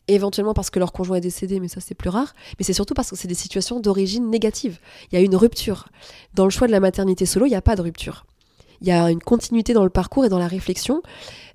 Éventuellement 0.07 0.53
parce 0.53 0.69
que 0.69 0.77
leur 0.77 0.91
conjoint 0.91 1.17
est 1.17 1.21
décédé, 1.21 1.59
mais 1.59 1.67
ça 1.67 1.81
c'est 1.81 1.95
plus 1.95 2.09
rare. 2.09 2.33
Mais 2.59 2.65
c'est 2.65 2.73
surtout 2.73 2.93
parce 2.93 3.09
que 3.09 3.15
c'est 3.15 3.27
des 3.27 3.33
situations 3.33 3.79
d'origine 3.79 4.29
négative. 4.29 4.79
Il 5.11 5.15
y 5.15 5.17
a 5.17 5.25
une 5.25 5.35
rupture. 5.35 5.87
Dans 6.35 6.45
le 6.45 6.51
choix 6.51 6.67
de 6.67 6.71
la 6.71 6.79
maternité 6.79 7.25
solo, 7.25 7.47
il 7.47 7.49
n'y 7.49 7.55
a 7.55 7.61
pas 7.61 7.75
de 7.75 7.81
rupture. 7.81 8.25
Il 8.81 8.87
y 8.87 8.91
a 8.91 9.09
une 9.09 9.21
continuité 9.21 9.73
dans 9.73 9.83
le 9.83 9.89
parcours 9.89 10.25
et 10.25 10.29
dans 10.29 10.37
la 10.37 10.47
réflexion. 10.47 11.01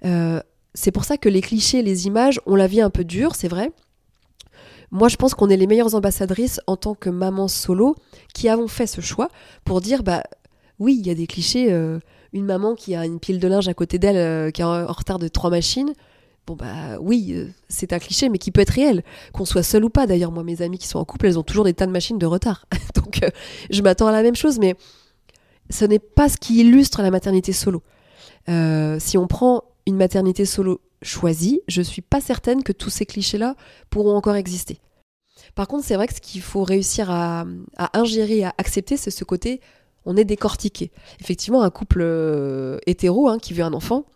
Euh, 0.04 0.40
c'est 0.74 0.92
pour 0.92 1.04
ça 1.04 1.16
que 1.16 1.28
les 1.28 1.40
clichés, 1.40 1.82
les 1.82 2.06
images, 2.06 2.40
ont 2.46 2.54
la 2.54 2.66
vie 2.66 2.80
un 2.80 2.90
peu 2.90 3.04
dure, 3.04 3.34
c'est 3.34 3.48
vrai. 3.48 3.72
Moi, 4.90 5.08
je 5.08 5.16
pense 5.16 5.34
qu'on 5.34 5.48
est 5.48 5.56
les 5.56 5.66
meilleures 5.66 5.94
ambassadrices 5.94 6.60
en 6.66 6.76
tant 6.76 6.94
que 6.94 7.10
maman 7.10 7.48
solo 7.48 7.94
qui 8.34 8.48
avons 8.48 8.68
fait 8.68 8.86
ce 8.86 9.00
choix 9.00 9.28
pour 9.64 9.80
dire 9.80 10.02
bah 10.02 10.24
oui, 10.78 10.96
il 10.98 11.06
y 11.06 11.10
a 11.10 11.14
des 11.14 11.26
clichés. 11.26 11.72
Euh, 11.72 12.00
une 12.32 12.44
maman 12.44 12.74
qui 12.74 12.94
a 12.94 13.04
une 13.04 13.18
pile 13.18 13.40
de 13.40 13.48
linge 13.48 13.68
à 13.68 13.74
côté 13.74 13.98
d'elle, 13.98 14.16
euh, 14.16 14.50
qui 14.50 14.62
est 14.62 14.64
en 14.64 14.86
retard 14.86 15.18
de 15.18 15.28
trois 15.28 15.50
machines. 15.50 15.92
Bon 16.46 16.54
bah 16.54 16.98
oui, 17.00 17.32
euh, 17.34 17.48
c'est 17.68 17.92
un 17.92 17.98
cliché, 17.98 18.28
mais 18.28 18.38
qui 18.38 18.50
peut 18.50 18.60
être 18.60 18.70
réel, 18.70 19.04
qu'on 19.32 19.44
soit 19.44 19.62
seul 19.62 19.84
ou 19.84 19.90
pas. 19.90 20.06
D'ailleurs, 20.06 20.32
moi, 20.32 20.42
mes 20.42 20.62
amies 20.62 20.78
qui 20.78 20.88
sont 20.88 20.98
en 20.98 21.04
couple, 21.04 21.26
elles 21.26 21.38
ont 21.38 21.44
toujours 21.44 21.64
des 21.64 21.74
tas 21.74 21.86
de 21.86 21.92
machines 21.92 22.18
de 22.18 22.26
retard. 22.26 22.66
Donc, 22.94 23.20
je 23.70 23.82
m'attends 23.82 24.06
à 24.06 24.12
la 24.12 24.22
même 24.22 24.36
chose, 24.36 24.58
mais 24.58 24.74
ce 25.70 25.84
n'est 25.84 25.98
pas 25.98 26.28
ce 26.28 26.36
qui 26.36 26.60
illustre 26.60 27.02
la 27.02 27.10
maternité 27.10 27.52
solo. 27.52 27.82
si 28.48 29.18
on 29.18 29.26
prend 29.28 29.64
une 29.90 29.96
maternité 29.96 30.44
solo 30.44 30.80
choisie, 31.02 31.60
je 31.68 31.82
suis 31.82 32.02
pas 32.02 32.20
certaine 32.20 32.62
que 32.62 32.72
tous 32.72 32.90
ces 32.90 33.06
clichés-là 33.06 33.56
pourront 33.90 34.16
encore 34.16 34.36
exister. 34.36 34.78
Par 35.54 35.66
contre, 35.68 35.84
c'est 35.84 35.96
vrai 35.96 36.06
que 36.06 36.14
ce 36.14 36.20
qu'il 36.20 36.42
faut 36.42 36.64
réussir 36.64 37.10
à, 37.10 37.44
ingérer, 37.92 38.44
à 38.44 38.54
accepter, 38.58 38.96
c'est 38.96 39.10
ce 39.10 39.24
côté 39.24 39.60
on 40.06 40.16
est 40.16 40.24
décortiqué. 40.24 40.92
Effectivement, 41.20 41.62
un 41.62 41.68
couple 41.68 42.00
euh, 42.00 42.78
hétéro 42.86 43.28
hein, 43.28 43.38
qui 43.38 43.52
veut 43.52 43.64
un 43.64 43.74
enfant, 43.74 44.06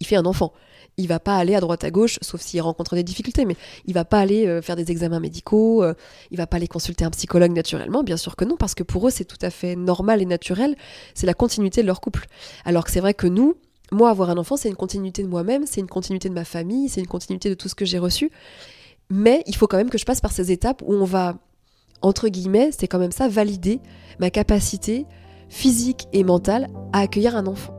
il 0.00 0.06
fait 0.06 0.16
un 0.16 0.24
enfant. 0.24 0.54
Il 0.96 1.06
va 1.08 1.20
pas 1.20 1.36
aller 1.36 1.54
à 1.54 1.60
droite 1.60 1.84
à 1.84 1.90
gauche, 1.90 2.18
sauf 2.22 2.40
s'il 2.40 2.60
rencontre 2.62 2.94
des 2.94 3.02
difficultés, 3.02 3.44
mais 3.44 3.54
il 3.84 3.94
va 3.94 4.06
pas 4.06 4.18
aller 4.18 4.46
euh, 4.46 4.62
faire 4.62 4.76
des 4.76 4.90
examens 4.90 5.20
médicaux, 5.20 5.82
euh, 5.84 5.94
il 6.30 6.38
va 6.38 6.46
pas 6.46 6.56
aller 6.56 6.68
consulter 6.68 7.04
un 7.04 7.10
psychologue 7.10 7.52
naturellement, 7.52 8.02
bien 8.02 8.16
sûr 8.16 8.34
que 8.34 8.44
non, 8.44 8.56
parce 8.56 8.74
que 8.74 8.82
pour 8.82 9.06
eux 9.06 9.10
c'est 9.10 9.26
tout 9.26 9.38
à 9.42 9.50
fait 9.50 9.76
normal 9.76 10.22
et 10.22 10.26
naturel, 10.26 10.74
c'est 11.14 11.26
la 11.26 11.34
continuité 11.34 11.82
de 11.82 11.86
leur 11.86 12.00
couple. 12.00 12.26
Alors 12.64 12.84
que 12.84 12.90
c'est 12.90 13.00
vrai 13.00 13.14
que 13.14 13.26
nous, 13.26 13.56
moi, 13.92 14.10
avoir 14.10 14.30
un 14.30 14.36
enfant, 14.36 14.56
c'est 14.56 14.68
une 14.68 14.76
continuité 14.76 15.22
de 15.22 15.28
moi-même, 15.28 15.64
c'est 15.66 15.80
une 15.80 15.88
continuité 15.88 16.28
de 16.28 16.34
ma 16.34 16.44
famille, 16.44 16.88
c'est 16.88 17.00
une 17.00 17.06
continuité 17.06 17.48
de 17.48 17.54
tout 17.54 17.68
ce 17.68 17.74
que 17.74 17.84
j'ai 17.84 17.98
reçu. 17.98 18.30
Mais 19.10 19.42
il 19.46 19.56
faut 19.56 19.66
quand 19.66 19.78
même 19.78 19.90
que 19.90 19.98
je 19.98 20.04
passe 20.04 20.20
par 20.20 20.32
ces 20.32 20.52
étapes 20.52 20.82
où 20.84 20.94
on 20.94 21.04
va, 21.04 21.36
entre 22.02 22.28
guillemets, 22.28 22.70
c'est 22.76 22.88
quand 22.88 22.98
même 22.98 23.12
ça, 23.12 23.28
valider 23.28 23.80
ma 24.18 24.30
capacité 24.30 25.06
physique 25.48 26.06
et 26.12 26.24
mentale 26.24 26.68
à 26.92 27.00
accueillir 27.00 27.36
un 27.36 27.46
enfant. 27.46 27.77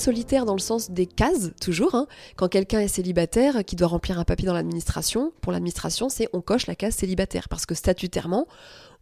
Solitaire 0.00 0.44
dans 0.44 0.54
le 0.54 0.60
sens 0.60 0.90
des 0.90 1.06
cases, 1.06 1.50
toujours. 1.60 1.94
Hein. 1.94 2.06
Quand 2.36 2.48
quelqu'un 2.48 2.80
est 2.80 2.88
célibataire, 2.88 3.64
qui 3.64 3.76
doit 3.76 3.88
remplir 3.88 4.18
un 4.18 4.24
papier 4.24 4.46
dans 4.46 4.54
l'administration, 4.54 5.32
pour 5.40 5.52
l'administration, 5.52 6.08
c'est 6.08 6.28
on 6.32 6.40
coche 6.40 6.66
la 6.66 6.74
case 6.74 6.94
célibataire. 6.94 7.48
Parce 7.48 7.66
que 7.66 7.74
statutairement, 7.74 8.46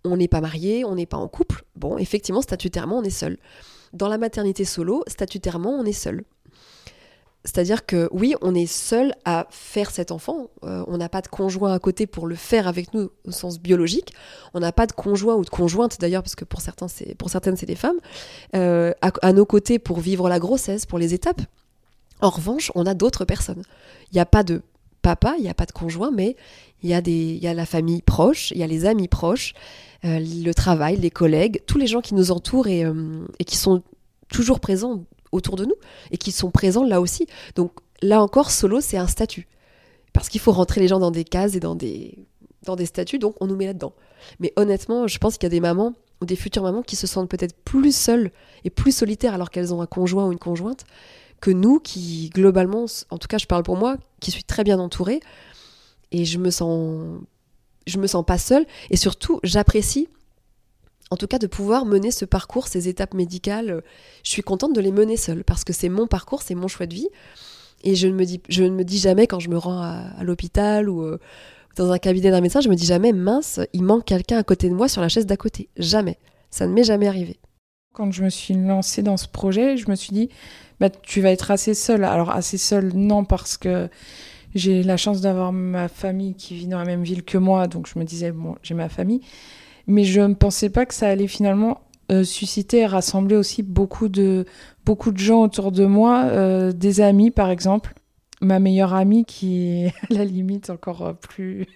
on 0.04 0.16
n'est 0.16 0.28
pas 0.28 0.40
marié, 0.40 0.84
on 0.84 0.94
n'est 0.94 1.06
pas 1.06 1.16
en 1.16 1.28
couple. 1.28 1.64
Bon, 1.76 1.98
effectivement, 1.98 2.42
statutairement, 2.42 2.98
on 2.98 3.02
est 3.02 3.11
seul. 3.11 3.38
Dans 3.92 4.08
la 4.08 4.18
maternité 4.18 4.64
solo, 4.64 5.02
statutairement, 5.06 5.70
on 5.70 5.84
est 5.84 5.92
seul. 5.92 6.24
C'est-à-dire 7.48 7.87
que 7.87 8.11
oui, 8.12 8.34
on 8.42 8.54
est 8.54 8.66
seul 8.66 9.14
à 9.24 9.46
faire 9.48 9.90
cet 9.90 10.12
enfant. 10.12 10.50
Euh, 10.64 10.84
on 10.87 10.98
n'a 10.98 11.08
pas 11.08 11.22
de 11.22 11.28
conjoint 11.28 11.72
à 11.72 11.78
côté 11.78 12.06
pour 12.06 12.26
le 12.26 12.34
faire 12.34 12.68
avec 12.68 12.92
nous 12.92 13.11
au 13.24 13.30
sens 13.30 13.58
biologique. 13.58 14.12
On 14.52 14.61
n'a 14.61 14.70
pas 14.70 14.87
de 14.87 14.92
conjoint 14.92 15.34
ou 15.34 15.46
de 15.46 15.48
conjointe 15.48 15.98
d'ailleurs, 15.98 16.22
parce 16.22 16.34
que 16.34 16.44
pour, 16.44 16.61
certains, 16.61 16.88
c'est, 16.88 17.14
pour 17.14 17.30
certaines, 17.30 17.56
c'est 17.56 17.64
des 17.64 17.74
femmes, 17.74 17.96
euh, 18.54 18.92
à, 19.00 19.32
nos 19.32 19.46
côtés 19.46 19.78
pour 19.78 19.98
vivre 19.98 20.28
la 20.28 20.38
grossesse, 20.38 20.84
pour 20.84 20.98
les 20.98 21.14
étapes. 21.14 21.40
En 22.20 22.28
revanche, 22.28 22.70
on 22.74 22.84
a 22.84 22.92
d'autres 22.92 23.24
personnes. 23.24 23.62
Il 24.12 24.16
n'y 24.16 24.20
a 24.20 24.26
pas 24.26 24.42
de 24.42 24.61
papa, 25.00 25.34
il 25.38 25.42
n'y 25.42 25.48
a 25.48 25.54
pas 25.54 25.64
de 25.64 25.72
conjoint, 25.72 26.11
mais 26.11 26.37
il 26.82 26.90
y, 26.90 26.94
a 26.94 27.00
y 27.00 27.46
a 27.46 27.54
la 27.54 27.66
famille 27.66 28.02
proche, 28.02 28.50
il 28.50 28.58
y 28.58 28.62
a 28.62 28.66
les 28.66 28.84
amis 28.84 29.08
proches, 29.08 29.54
euh, 30.04 30.20
le 30.20 30.52
travail, 30.52 30.96
les 30.96 31.11
collègues, 31.11 31.62
tous 31.66 31.78
les 31.78 31.87
gens 31.87 32.02
qui 32.02 32.14
nous 32.14 32.30
entourent 32.30 32.66
et 32.66 32.84
qui 33.46 33.56
sont 33.56 33.82
toujours 34.28 34.61
présents 34.61 35.04
autour 35.32 35.56
de 35.56 35.64
nous 35.64 35.74
et 36.10 36.18
qui 36.18 36.32
sont 36.32 36.50
présents 36.50 36.84
là 36.84 37.00
aussi. 37.00 37.26
Donc 37.54 37.72
là 38.02 38.22
encore, 38.22 38.50
solo, 38.50 38.80
c'est 38.80 38.96
un 38.96 39.06
statut. 39.06 39.48
Parce 40.12 40.28
qu'il 40.28 40.40
faut 40.40 40.52
rentrer 40.52 40.80
les 40.80 40.88
gens 40.88 40.98
dans 40.98 41.10
des 41.10 41.24
cases 41.24 41.54
et 41.54 41.60
dans 41.60 41.74
des, 41.74 42.26
dans 42.64 42.76
des 42.76 42.86
statuts, 42.86 43.18
donc 43.18 43.36
on 43.40 43.46
nous 43.46 43.56
met 43.56 43.66
là-dedans. 43.66 43.92
Mais 44.40 44.52
honnêtement, 44.56 45.06
je 45.06 45.18
pense 45.18 45.34
qu'il 45.34 45.44
y 45.44 45.46
a 45.46 45.50
des 45.50 45.60
mamans 45.60 45.94
ou 46.20 46.26
des 46.26 46.36
futures 46.36 46.62
mamans 46.62 46.82
qui 46.82 46.96
se 46.96 47.06
sentent 47.06 47.30
peut-être 47.30 47.56
plus 47.64 47.94
seules 47.94 48.32
et 48.64 48.70
plus 48.70 48.92
solitaires 48.92 49.34
alors 49.34 49.50
qu'elles 49.50 49.72
ont 49.72 49.80
un 49.80 49.86
conjoint 49.86 50.26
ou 50.26 50.32
une 50.32 50.38
conjointe 50.38 50.84
que 51.40 51.50
nous 51.50 51.78
qui, 51.78 52.30
globalement, 52.30 52.86
en 53.10 53.18
tout 53.18 53.28
cas 53.28 53.38
je 53.38 53.46
parle 53.46 53.62
pour 53.62 53.76
moi, 53.76 53.96
qui 54.20 54.30
suis 54.30 54.44
très 54.44 54.64
bien 54.64 54.78
entourée 54.80 55.20
et 56.10 56.24
je 56.24 56.38
me 56.38 56.50
sens, 56.50 57.20
je 57.86 57.98
me 57.98 58.06
sens 58.06 58.24
pas 58.24 58.38
seule 58.38 58.66
et 58.90 58.96
surtout 58.96 59.38
j'apprécie 59.44 60.08
en 61.11 61.16
tout 61.16 61.27
cas 61.27 61.38
de 61.38 61.47
pouvoir 61.47 61.87
mener 61.87 62.11
ce 62.11 62.25
parcours, 62.25 62.68
ces 62.68 62.88
étapes 62.88 63.14
médicales. 63.14 63.83
Je 64.23 64.31
suis 64.31 64.42
contente 64.42 64.75
de 64.75 64.81
les 64.81 64.92
mener 64.92 65.16
seule 65.16 65.44
parce 65.44 65.64
que 65.64 65.73
c'est 65.73 65.88
mon 65.88 66.07
parcours, 66.07 66.42
c'est 66.42 66.55
mon 66.55 66.68
choix 66.68 66.87
de 66.87 66.94
vie. 66.94 67.09
Et 67.85 67.94
je 67.94 68.09
ne 68.09 68.14
me 68.14 68.25
dis, 68.25 68.40
je 68.49 68.64
ne 68.64 68.71
me 68.71 68.85
dis 68.85 68.99
jamais 68.99 69.27
quand 69.27 69.38
je 69.38 69.49
me 69.49 69.57
rends 69.57 69.81
à, 69.81 70.23
l'hôpital 70.23 70.88
ou 70.88 71.03
euh, 71.03 71.18
dans 71.77 71.92
un 71.92 71.99
cabinet 71.99 72.31
d'un 72.31 72.40
médecin, 72.40 72.61
je 72.61 72.68
me 72.68 72.75
dis 72.75 72.87
jamais 72.87 73.12
mince, 73.12 73.61
il 73.73 73.85
manque 73.85 74.05
quelqu'un 74.05 74.38
à 74.38 74.42
côté 74.42 74.68
de 74.68 74.75
moi 74.75 74.88
sur 74.88 75.01
la 75.01 75.09
chaise 75.09 75.27
d'à 75.27 75.37
côté. 75.37 75.68
Jamais. 75.77 76.18
Ça 76.51 76.66
ne 76.66 76.73
m'est 76.73 76.85
jamais 76.85 77.07
arrivé. 77.07 77.38
Quand 77.94 78.11
je 78.11 78.23
me 78.23 78.31
suis 78.31 78.55
lancée 78.55 79.03
dans 79.03 79.16
ce 79.16 79.29
projet, 79.29 79.77
je 79.77 79.88
me 79.90 79.94
suis 79.94 80.12
dit, 80.12 80.29
bah, 80.81 80.90
tu 80.90 81.21
vas 81.21 81.31
être 81.31 81.51
assez 81.51 81.75
seule. 81.75 82.05
Alors 82.05 82.31
assez 82.31 82.59
seule, 82.59 82.92
non, 82.94 83.25
parce 83.25 83.57
que 83.57 83.88
j'ai 84.55 84.83
la 84.83 84.97
chance 84.97 85.21
d'avoir 85.21 85.53
ma 85.53 85.88
famille 85.88 86.35
qui 86.35 86.55
vit 86.55 86.66
dans 86.66 86.79
la 86.79 86.85
même 86.85 87.03
ville 87.03 87.23
que 87.23 87.38
moi, 87.38 87.66
donc 87.66 87.88
je 87.92 87.99
me 87.99 88.05
disais, 88.05 88.33
bon, 88.33 88.57
j'ai 88.62 88.75
ma 88.75 88.88
famille 88.88 89.21
mais 89.88 90.05
je 90.05 90.20
ne 90.20 90.35
pensais 90.35 90.68
pas 90.68 90.87
que 90.87 90.94
ça 90.94 91.09
allait 91.09 91.27
finalement 91.27 91.81
euh, 92.12 92.22
susciter 92.22 92.81
et 92.81 92.87
rassembler 92.87 93.37
aussi 93.37 93.62
beaucoup 93.62 94.09
de, 94.09 94.44
beaucoup 94.85 95.11
de 95.11 95.18
gens 95.18 95.42
autour 95.42 95.72
de 95.72 95.85
moi, 95.85 96.24
euh, 96.27 96.72
des 96.72 97.01
amis 97.01 97.31
par 97.31 97.51
exemple. 97.51 97.94
Ma 98.40 98.61
meilleure 98.61 98.94
amie 98.94 99.24
qui 99.24 99.68
est 99.68 99.92
à 100.11 100.14
la 100.14 100.24
limite 100.24 100.70
encore 100.70 101.16
plus, 101.16 101.66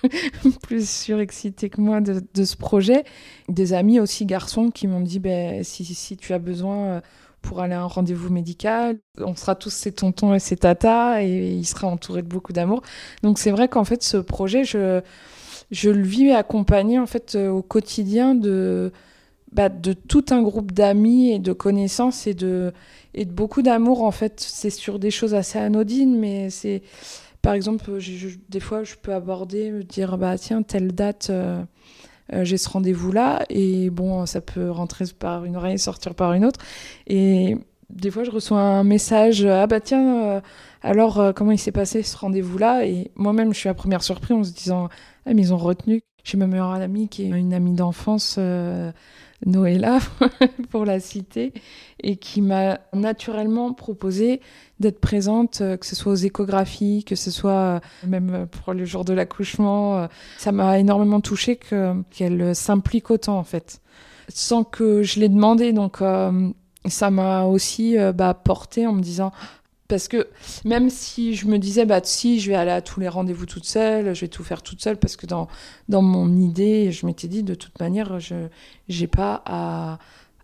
plus 0.62 0.88
surexcitée 0.88 1.70
que 1.70 1.80
moi 1.80 2.00
de, 2.00 2.44
ce 2.44 2.56
projet. 2.56 3.04
Des 3.48 3.72
amis 3.72 4.00
aussi 4.00 4.26
garçons 4.26 4.70
qui 4.70 4.88
m'ont 4.88 5.00
dit 5.00 5.20
ben, 5.20 5.62
si, 5.62 5.84
si 5.84 6.16
tu 6.16 6.32
as 6.32 6.38
besoin 6.38 6.76
euh, 6.84 7.00
pour 7.42 7.60
aller 7.60 7.74
à 7.74 7.82
un 7.82 7.86
rendez-vous 7.86 8.30
médical. 8.30 8.98
On 9.18 9.36
sera 9.36 9.54
tous 9.54 9.70
ses 9.70 9.92
tontons 9.92 10.34
et 10.34 10.38
ses 10.38 10.56
tatas 10.56 11.22
et 11.22 11.52
il 11.52 11.64
sera 11.64 11.86
entouré 11.86 12.22
de 12.22 12.28
beaucoup 12.28 12.52
d'amour. 12.52 12.82
Donc 13.22 13.38
c'est 13.38 13.50
vrai 13.50 13.68
qu'en 13.68 13.84
fait 13.84 14.02
ce 14.02 14.16
projet, 14.16 14.64
je, 14.64 15.02
je 15.72 15.90
le 15.90 16.02
vis 16.02 16.30
accompagné 16.30 16.98
en 16.98 17.06
fait 17.06 17.34
euh, 17.34 17.48
au 17.48 17.62
quotidien 17.62 18.34
de, 18.36 18.92
bah, 19.50 19.70
de 19.70 19.94
tout 19.94 20.26
un 20.30 20.42
groupe 20.42 20.70
d'amis 20.70 21.32
et 21.32 21.38
de 21.38 21.52
connaissances 21.52 22.26
et 22.26 22.34
de, 22.34 22.72
beaucoup 23.26 23.62
d'amour 23.62 24.04
en 24.04 24.12
fait. 24.12 24.38
C'est 24.38 24.70
sur 24.70 24.98
des 24.98 25.10
choses 25.10 25.34
assez 25.34 25.58
anodines, 25.58 26.16
mais 26.16 26.50
c'est 26.50 26.82
par 27.40 27.54
exemple, 27.54 27.90
des 28.48 28.60
fois 28.60 28.84
je 28.84 28.94
peux 29.00 29.14
aborder, 29.14 29.70
me 29.72 29.82
dire 29.82 30.16
bah 30.18 30.38
tiens 30.38 30.62
telle 30.62 30.92
date. 30.92 31.28
Euh, 31.30 31.62
euh, 32.32 32.44
j'ai 32.44 32.56
ce 32.56 32.68
rendez-vous-là, 32.68 33.44
et 33.50 33.90
bon, 33.90 34.24
ça 34.26 34.40
peut 34.40 34.70
rentrer 34.70 35.04
par 35.18 35.44
une 35.44 35.56
oreille 35.56 35.78
sortir 35.78 36.14
par 36.14 36.32
une 36.32 36.44
autre. 36.44 36.60
Et 37.06 37.56
des 37.92 38.10
fois, 38.10 38.24
je 38.24 38.30
reçois 38.30 38.60
un 38.60 38.84
message, 38.84 39.44
ah 39.44 39.66
bah 39.66 39.80
tiens, 39.80 40.42
alors 40.82 41.32
comment 41.34 41.52
il 41.52 41.58
s'est 41.58 41.72
passé 41.72 42.02
ce 42.02 42.16
rendez-vous-là? 42.16 42.86
Et 42.86 43.10
moi-même, 43.14 43.52
je 43.52 43.58
suis 43.58 43.68
à 43.68 43.74
première 43.74 44.02
surprise 44.02 44.36
en 44.36 44.44
se 44.44 44.52
disant, 44.52 44.88
ah, 45.26 45.34
mais 45.34 45.42
ils 45.42 45.54
ont 45.54 45.58
retenu. 45.58 46.02
J'ai 46.24 46.38
ma 46.38 46.46
meilleure 46.46 46.70
amie 46.70 47.08
qui 47.08 47.24
est 47.24 47.28
une 47.28 47.52
amie 47.52 47.74
d'enfance, 47.74 48.36
euh, 48.38 48.92
Noëlla, 49.44 49.98
pour 50.70 50.84
la 50.84 51.00
citer, 51.00 51.52
et 52.00 52.16
qui 52.16 52.42
m'a 52.42 52.78
naturellement 52.92 53.72
proposé 53.72 54.40
d'être 54.78 55.00
présente, 55.00 55.60
euh, 55.60 55.76
que 55.76 55.84
ce 55.84 55.96
soit 55.96 56.12
aux 56.12 56.16
échographies, 56.16 57.04
que 57.04 57.16
ce 57.16 57.32
soit 57.32 57.50
euh, 57.50 57.80
même 58.06 58.46
pour 58.46 58.72
le 58.72 58.84
jour 58.84 59.04
de 59.04 59.12
l'accouchement. 59.12 60.06
Ça 60.38 60.52
m'a 60.52 60.78
énormément 60.78 61.20
touchée 61.20 61.58
qu'elle 62.10 62.54
s'implique 62.54 63.10
autant, 63.10 63.38
en 63.38 63.44
fait, 63.44 63.80
sans 64.28 64.62
que 64.62 65.02
je 65.02 65.18
l'ai 65.18 65.28
demandé. 65.28 65.72
Donc, 65.72 66.00
ça 66.88 67.10
m'a 67.10 67.44
aussi 67.44 67.96
bah, 68.14 68.34
porté 68.34 68.86
en 68.86 68.92
me 68.92 69.02
disant 69.02 69.32
parce 69.92 70.08
que 70.08 70.28
même 70.64 70.88
si 70.88 71.34
je 71.34 71.46
me 71.46 71.58
disais, 71.58 71.84
bah 71.84 72.00
si, 72.02 72.40
je 72.40 72.48
vais 72.48 72.56
aller 72.56 72.70
à 72.70 72.80
tous 72.80 72.98
les 72.98 73.08
rendez-vous 73.08 73.44
toute 73.44 73.66
seule, 73.66 74.14
je 74.14 74.22
vais 74.22 74.28
tout 74.28 74.42
faire 74.42 74.62
toute 74.62 74.80
seule, 74.80 74.96
parce 74.96 75.16
que 75.16 75.26
dans, 75.26 75.48
dans 75.90 76.00
mon 76.00 76.34
idée, 76.34 76.90
je 76.92 77.04
m'étais 77.04 77.28
dit, 77.28 77.42
de 77.42 77.54
toute 77.54 77.78
manière, 77.78 78.18
je 78.18 78.48
n'ai 78.88 79.06
pas 79.06 79.42
à, 79.44 79.98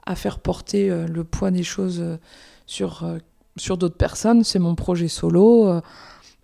à, 0.05 0.15
faire 0.17 0.39
porter 0.41 0.91
euh, 0.91 1.07
le 1.07 1.25
poids 1.25 1.51
des 1.51 1.63
choses 1.63 2.01
euh, 2.03 2.19
sur, 2.67 3.05
euh, 3.05 3.17
sur 3.57 3.79
d'autres 3.79 3.97
personnes. 3.97 4.45
C'est 4.45 4.59
mon 4.59 4.75
projet 4.75 5.09
solo. 5.09 5.81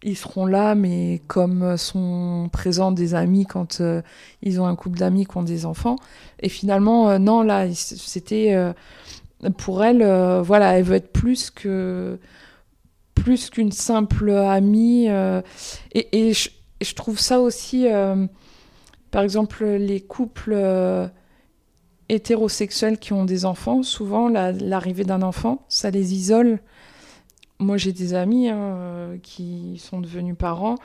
Ils 0.02 0.16
seront 0.16 0.46
là, 0.46 0.74
mais 0.74 1.20
comme 1.26 1.76
sont 1.76 2.48
présents 2.50 2.90
des 2.90 3.14
amis 3.14 3.44
quand 3.44 3.83
ils 4.40 4.61
ont 4.62 4.66
un 4.66 4.76
couple 4.76 4.98
d'amis 4.98 5.26
qui 5.26 5.37
ont 5.37 5.42
des 5.42 5.66
enfants. 5.66 5.96
Et 6.40 6.48
finalement, 6.48 7.18
non, 7.18 7.42
là, 7.42 7.66
c'était 7.74 8.54
pour 9.50 9.85
elle, 9.85 10.04
voilà, 10.42 10.78
elle 10.78 10.85
veut 10.85 10.96
être 10.96 11.12
plus 11.12 11.50
que 11.50 12.18
plus 13.24 13.48
qu'une 13.50 13.72
simple 13.72 14.30
amie. 14.30 15.07
Euh, 15.09 15.40
et, 15.94 16.33
je, 16.33 16.94
trouve 16.94 17.18
ça 17.18 17.40
aussi, 17.40 17.87
euh, 17.88 18.26
par 19.11 19.22
exemple, 19.22 19.64
les 19.64 20.00
couples 20.00 20.52
euh, 20.54 21.09
hétérosexuels 22.09 22.98
qui 22.98 23.12
ont 23.12 23.24
des 23.24 23.44
enfants, 23.44 23.83
souvent 23.83 24.28
l'arrivée 24.28 25.04
d'un 25.04 25.22
enfant, 25.22 25.64
ça 25.68 25.90
les 25.90 26.14
isole. 26.14 26.61
Moi, 27.59 27.76
j'ai 27.78 27.92
des 27.92 28.14
amis 28.14 28.48
hein, 28.48 29.16
qui 29.22 29.78
sont 29.78 30.00
devenus 30.00 30.37
parents. 30.37 30.76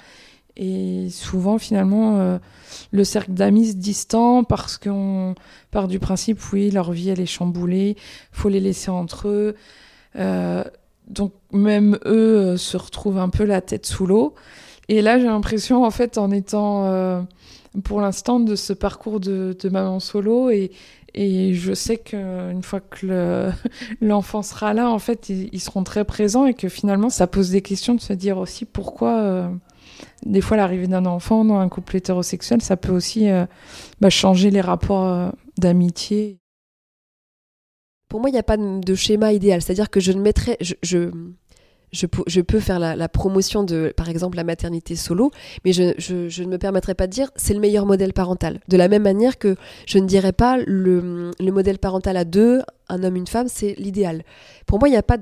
Et 0.57 1.07
souvent, 1.09 1.57
finalement, 1.57 2.39
le 2.91 3.03
cercle 3.05 3.31
d'amis 3.31 3.67
se 3.67 3.75
distend 3.75 4.43
parce 4.43 4.77
qu'on 4.77 5.35
part 5.71 5.87
du 5.87 5.99
principe, 5.99 6.39
oui, 6.51 6.69
leur 6.69 6.91
vie, 6.91 7.09
elle 7.09 7.21
est 7.21 7.25
chamboulée, 7.25 7.95
faut 8.33 8.49
les 8.49 8.59
laisser 8.59 8.91
entre 8.91 9.29
eux 9.29 9.55
donc 11.09 11.33
même 11.51 11.97
eux 12.05 12.37
euh, 12.37 12.57
se 12.57 12.77
retrouvent 12.77 13.17
un 13.17 13.29
peu 13.29 13.43
la 13.43 13.61
tête 13.61 13.85
sous 13.85 14.05
l'eau. 14.05 14.35
Et 14.87 15.01
là, 15.01 15.19
j'ai 15.19 15.25
l'impression, 15.25 15.83
en 15.83 15.91
fait, 15.91 16.17
en 16.17 16.31
étant 16.31 16.85
euh, 16.85 17.21
pour 17.83 18.01
l'instant 18.01 18.39
de 18.39 18.55
ce 18.55 18.73
parcours 18.73 19.19
de, 19.19 19.55
maman 19.69 19.99
solo, 19.99 20.49
et, 20.49 20.71
et 21.13 21.53
je 21.53 21.73
sais 21.73 21.97
qu'une 21.97 22.63
fois 22.63 22.79
que 22.79 23.49
l'enfant 24.01 24.41
sera 24.41 24.73
là, 24.73 24.89
en 24.89 24.99
fait, 24.99 25.29
ils, 25.29 25.59
seront 25.59 25.83
très 25.83 26.05
présents 26.05 26.45
et 26.45 26.53
que 26.53 26.69
finalement, 26.69 27.09
ça 27.09 27.27
pose 27.27 27.51
des 27.51 27.61
questions 27.61 27.93
de 27.95 28.01
se 28.01 28.13
dire 28.13 28.37
aussi 28.37 28.65
pourquoi, 28.65 29.19
euh, 29.19 29.47
des 30.25 30.41
fois, 30.41 30.57
l'arrivée 30.57 30.87
d'un 30.87 31.05
enfant 31.05 31.45
dans 31.45 31.57
un 31.57 31.69
couple 31.69 31.97
hétérosexuel, 31.97 32.61
ça 32.61 32.77
peut 32.77 32.91
aussi 32.91 33.27
bah, 33.99 34.09
changer 34.09 34.51
les 34.51 34.61
rapports 34.61 35.31
d'amitié. 35.57 36.39
Pour 38.09 38.19
moi, 38.19 38.29
il 38.29 38.33
n'y 38.33 38.39
a 38.39 38.43
pas 38.43 38.57
de 38.57 38.95
schéma 38.95 39.33
idéal. 39.33 39.61
C'est-à-dire 39.61 39.89
que 39.89 39.99
je 39.99 40.11
ne 40.11 40.21
mettrais. 40.21 40.57
je, 40.59 41.11
peux 42.41 42.59
faire 42.59 42.79
la, 42.79 43.09
promotion 43.09 43.63
de, 43.63 43.93
par 43.95 44.09
exemple, 44.09 44.37
la 44.37 44.43
maternité 44.43 44.95
solo, 44.95 45.31
mais 45.65 45.73
je, 45.73 46.41
ne 46.41 46.47
me 46.47 46.57
permettrai 46.57 46.93
pas 46.93 47.07
de 47.07 47.11
dire 47.11 47.31
c'est 47.35 47.53
le 47.53 47.59
meilleur 47.59 47.85
modèle 47.85 48.13
parental. 48.13 48.59
De 48.67 48.77
la 48.77 48.87
même 48.87 49.03
manière 49.03 49.37
que 49.37 49.55
je 49.87 49.97
ne 49.97 50.05
dirais 50.05 50.33
pas 50.33 50.57
le, 50.57 51.31
modèle 51.39 51.79
parental 51.79 52.17
à 52.17 52.25
deux, 52.25 52.61
un 52.89 53.03
homme, 53.03 53.15
une 53.15 53.27
femme, 53.27 53.47
c'est 53.47 53.75
l'idéal. 53.77 54.23
Pour 54.65 54.79
moi, 54.79 54.87
il 54.87 54.91
n'y 54.91 54.97
a 54.97 55.03
pas 55.03 55.17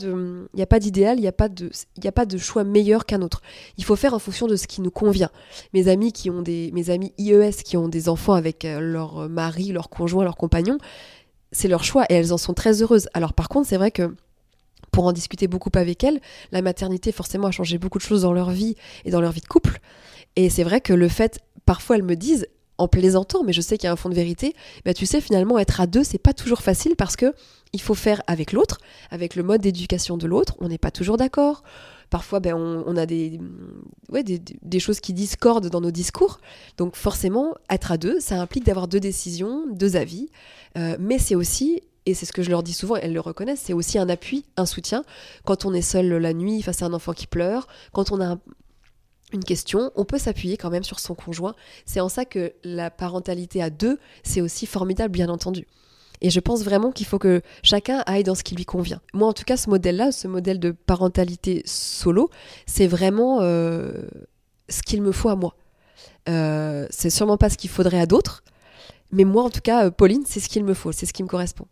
d'idéal, 0.79 1.17
il 1.17 1.21
n'y 1.21 1.27
a, 1.27 1.31
pas 1.31 1.49
de, 1.49 1.69
a 2.05 2.11
pas 2.11 2.25
de 2.25 2.37
choix 2.37 2.63
meilleur 2.63 3.05
qu'un 3.05 3.21
autre. 3.21 3.41
Il 3.77 3.83
faut 3.83 3.95
faire 3.95 4.13
en 4.13 4.19
fonction 4.19 4.47
de 4.47 4.55
ce 4.55 4.67
qui 4.67 4.81
nous 4.81 4.91
convient. 4.91 5.29
Mes 5.73 5.87
amis 5.87 6.11
qui 6.11 6.29
ont 6.29 6.41
des, 6.41 6.71
mes 6.73 6.89
amis 6.89 7.13
IES 7.17 7.51
qui 7.63 7.77
ont 7.77 7.87
des 7.87 8.09
enfants 8.09 8.33
avec 8.33 8.65
euh, 8.65 8.79
leur 8.79 9.29
mari, 9.29 9.71
leur 9.71 9.89
conjoint, 9.89 10.23
leur 10.23 10.37
compagnon, 10.37 10.77
c'est 11.51 11.67
leur 11.67 11.83
choix 11.83 12.05
et 12.09 12.13
elles 12.13 12.33
en 12.33 12.37
sont 12.37 12.53
très 12.53 12.81
heureuses. 12.81 13.07
Alors 13.13 13.33
par 13.33 13.49
contre, 13.49 13.67
c'est 13.67 13.77
vrai 13.77 13.91
que 13.91 14.13
pour 14.97 15.05
en 15.05 15.13
discuter 15.13 15.47
beaucoup 15.47 15.69
avec 15.75 16.03
elles. 16.03 16.19
La 16.51 16.63
maternité, 16.63 17.11
forcément, 17.11 17.45
a 17.45 17.51
changé 17.51 17.77
beaucoup 17.77 17.99
de 17.99 18.03
choses 18.03 18.23
dans 18.23 18.33
leur 18.33 18.49
vie 18.49 18.75
et 19.05 19.11
dans 19.11 19.21
leur 19.21 19.31
vie 19.31 19.41
de 19.41 19.47
couple. 19.47 19.77
Et 20.35 20.49
c'est 20.49 20.63
vrai 20.63 20.81
que 20.81 20.91
le 20.91 21.07
fait, 21.07 21.39
parfois, 21.67 21.97
elles 21.97 22.03
me 22.03 22.15
disent, 22.15 22.47
en 22.79 22.87
plaisantant, 22.87 23.43
mais 23.43 23.53
je 23.53 23.61
sais 23.61 23.77
qu'il 23.77 23.85
y 23.85 23.89
a 23.89 23.91
un 23.91 23.95
fond 23.95 24.09
de 24.09 24.15
vérité, 24.15 24.55
bah, 24.85 24.95
tu 24.95 25.05
sais, 25.05 25.21
finalement, 25.21 25.59
être 25.59 25.81
à 25.81 25.85
deux, 25.85 26.03
c'est 26.03 26.17
pas 26.17 26.33
toujours 26.33 26.63
facile 26.63 26.95
parce 26.95 27.15
que 27.15 27.35
il 27.73 27.81
faut 27.81 27.93
faire 27.93 28.23
avec 28.25 28.53
l'autre, 28.53 28.79
avec 29.11 29.35
le 29.35 29.43
mode 29.43 29.61
d'éducation 29.61 30.17
de 30.17 30.25
l'autre. 30.25 30.55
On 30.61 30.67
n'est 30.67 30.79
pas 30.79 30.89
toujours 30.89 31.17
d'accord. 31.17 31.61
Parfois, 32.09 32.39
ben, 32.39 32.55
on, 32.55 32.97
a 32.97 33.05
des, 33.05 33.39
ouais, 34.09 34.23
des, 34.23 34.79
choses 34.79 34.99
qui 34.99 35.13
discordent 35.13 35.67
dans 35.67 35.81
nos 35.81 35.91
discours. 35.91 36.39
Donc, 36.77 36.95
forcément, 36.95 37.53
être 37.69 37.91
à 37.91 37.97
deux, 37.97 38.19
ça 38.19 38.41
implique 38.41 38.65
d'avoir 38.65 38.87
deux 38.87 38.99
décisions, 38.99 39.65
deux 39.71 39.95
avis. 39.95 40.29
Euh, 40.75 40.97
mais 40.99 41.19
c'est 41.19 41.35
aussi 41.35 41.83
et 42.07 42.13
c'est 42.13 42.25
ce 42.25 42.31
que 42.31 42.41
je 42.41 42.49
leur 42.49 42.63
dis 42.63 42.71
souvent, 42.71 42.95
elles 42.95 43.11
le 43.11 43.19
reconnaissent, 43.19 43.63
c'est 43.65 43.73
aussi 43.73 43.99
un 43.99 44.07
appui, 44.07 44.45
un 44.55 44.65
soutien. 44.65 45.03
Quand 45.43 45.65
on 45.65 45.73
est 45.73 45.81
seul 45.81 46.07
la 46.07 46.33
nuit 46.33 46.61
face 46.61 46.81
à 46.81 46.85
un 46.85 46.93
enfant 46.93 47.11
qui 47.11 47.27
pleure, 47.27 47.67
quand 47.91 48.13
on 48.13 48.21
a 48.21 48.37
une 49.33 49.43
question, 49.43 49.91
on 49.97 50.05
peut 50.05 50.17
s'appuyer 50.17 50.55
quand 50.55 50.69
même 50.69 50.85
sur 50.85 51.01
son 51.01 51.15
conjoint. 51.15 51.53
C'est 51.85 51.99
en 51.99 52.07
ça 52.07 52.23
que 52.23 52.53
la 52.63 52.89
parentalité 52.89 53.61
à 53.61 53.69
deux, 53.69 53.99
c'est 54.23 54.39
aussi 54.39 54.65
formidable, 54.65 55.11
bien 55.11 55.27
entendu. 55.27 55.67
Et 56.21 56.29
je 56.29 56.39
pense 56.39 56.63
vraiment 56.63 56.93
qu'il 56.93 57.05
faut 57.05 57.19
que 57.19 57.41
chacun 57.61 58.03
aille 58.05 58.23
dans 58.23 58.35
ce 58.35 58.43
qui 58.45 58.55
lui 58.55 58.63
convient. 58.63 59.01
Moi, 59.13 59.27
en 59.27 59.33
tout 59.33 59.43
cas, 59.43 59.57
ce 59.57 59.69
modèle-là, 59.69 60.13
ce 60.13 60.29
modèle 60.29 60.61
de 60.61 60.71
parentalité 60.71 61.61
solo, 61.65 62.29
c'est 62.65 62.87
vraiment 62.87 63.39
euh, 63.41 63.91
ce 64.69 64.81
qu'il 64.81 65.01
me 65.01 65.11
faut 65.11 65.27
à 65.27 65.35
moi. 65.35 65.57
Euh, 66.29 66.87
c'est 66.89 67.09
sûrement 67.09 67.37
pas 67.37 67.49
ce 67.49 67.57
qu'il 67.57 67.69
faudrait 67.69 67.99
à 67.99 68.05
d'autres, 68.05 68.45
mais 69.11 69.25
moi, 69.25 69.43
en 69.43 69.49
tout 69.49 69.61
cas, 69.61 69.91
Pauline, 69.91 70.23
c'est 70.25 70.39
ce 70.39 70.47
qu'il 70.47 70.63
me 70.63 70.73
faut, 70.73 70.93
c'est 70.93 71.05
ce 71.05 71.11
qui 71.11 71.21
me 71.21 71.27
correspond 71.27 71.67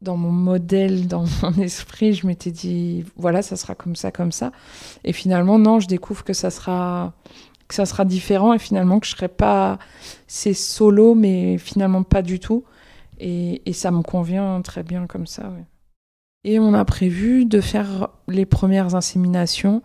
dans 0.00 0.16
mon 0.16 0.32
modèle, 0.32 1.06
dans 1.06 1.24
mon 1.42 1.54
esprit, 1.54 2.14
je 2.14 2.26
m'étais 2.26 2.50
dit, 2.50 3.04
voilà, 3.16 3.42
ça 3.42 3.56
sera 3.56 3.74
comme 3.74 3.96
ça, 3.96 4.10
comme 4.10 4.32
ça. 4.32 4.52
Et 5.04 5.12
finalement, 5.12 5.58
non, 5.58 5.80
je 5.80 5.88
découvre 5.88 6.24
que 6.24 6.32
ça 6.32 6.50
sera, 6.50 7.12
que 7.68 7.74
ça 7.74 7.86
sera 7.86 8.04
différent 8.04 8.52
et 8.52 8.58
finalement 8.58 9.00
que 9.00 9.06
je 9.06 9.12
serai 9.12 9.28
pas, 9.28 9.78
c'est 10.26 10.54
solo, 10.54 11.14
mais 11.14 11.58
finalement 11.58 12.02
pas 12.02 12.22
du 12.22 12.40
tout. 12.40 12.64
Et, 13.18 13.62
et 13.66 13.72
ça 13.72 13.90
me 13.90 14.02
convient 14.02 14.62
très 14.62 14.82
bien 14.82 15.06
comme 15.06 15.26
ça. 15.26 15.52
Et 16.44 16.58
on 16.58 16.72
a 16.72 16.84
prévu 16.86 17.44
de 17.44 17.60
faire 17.60 18.08
les 18.28 18.46
premières 18.46 18.94
inséminations 18.94 19.82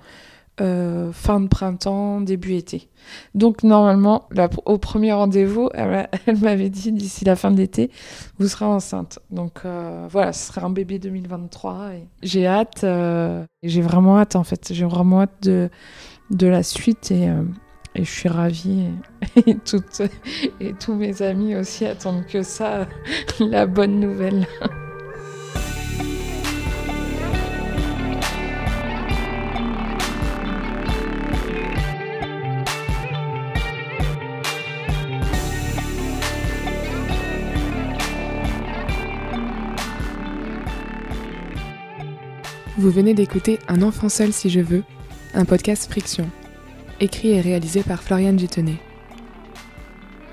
euh, 0.61 1.11
fin 1.11 1.41
de 1.41 1.47
printemps, 1.47 2.21
début 2.21 2.53
été. 2.53 2.89
Donc 3.33 3.63
normalement, 3.63 4.29
au 4.65 4.77
premier 4.77 5.11
rendez-vous, 5.11 5.69
elle, 5.73 6.07
m'avait 6.41 6.69
dit 6.69 6.91
d'ici 6.91 7.25
la 7.25 7.35
fin 7.35 7.51
de 7.51 7.57
l'été, 7.57 7.91
vous 8.39 8.47
serez 8.47 8.65
enceinte. 8.65 9.19
Donc 9.31 9.61
euh, 9.65 10.07
voilà, 10.09 10.31
ce 10.31 10.47
sera 10.47 10.65
un 10.65 10.69
bébé 10.69 10.97
2023. 10.99 11.89
J'ai 12.21 12.47
hâte, 12.47 12.83
euh, 12.83 13.43
j'ai 13.63 13.81
vraiment 13.81 14.17
hâte 14.17 14.35
en 14.35 14.43
fait, 14.43 14.71
j'ai 14.71 14.85
vraiment 14.85 15.21
hâte 15.21 15.43
de, 15.43 15.69
de 16.31 16.47
la 16.47 16.63
suite 16.63 17.11
et, 17.11 17.29
et 17.95 18.03
je 18.03 18.11
suis 18.11 18.29
ravie. 18.29 18.87
Et, 19.35 19.49
et, 19.51 19.55
toutes, 19.55 20.01
et 20.59 20.73
tous 20.73 20.93
mes 20.93 21.21
amis 21.21 21.55
aussi 21.55 21.85
attendent 21.85 22.25
que 22.25 22.43
ça, 22.43 22.87
la 23.39 23.65
bonne 23.65 23.99
nouvelle. 23.99 24.47
Vous 42.77 42.91
venez 42.91 43.13
d'écouter 43.13 43.59
Un 43.69 43.81
enfant 43.81 44.09
seul 44.09 44.33
si 44.33 44.49
je 44.49 44.59
veux, 44.59 44.83
un 45.33 45.45
podcast 45.45 45.89
Friction, 45.89 46.29
écrit 46.99 47.29
et 47.29 47.39
réalisé 47.39 47.83
par 47.83 48.03
Floriane 48.03 48.37
Gittenet. 48.37 48.75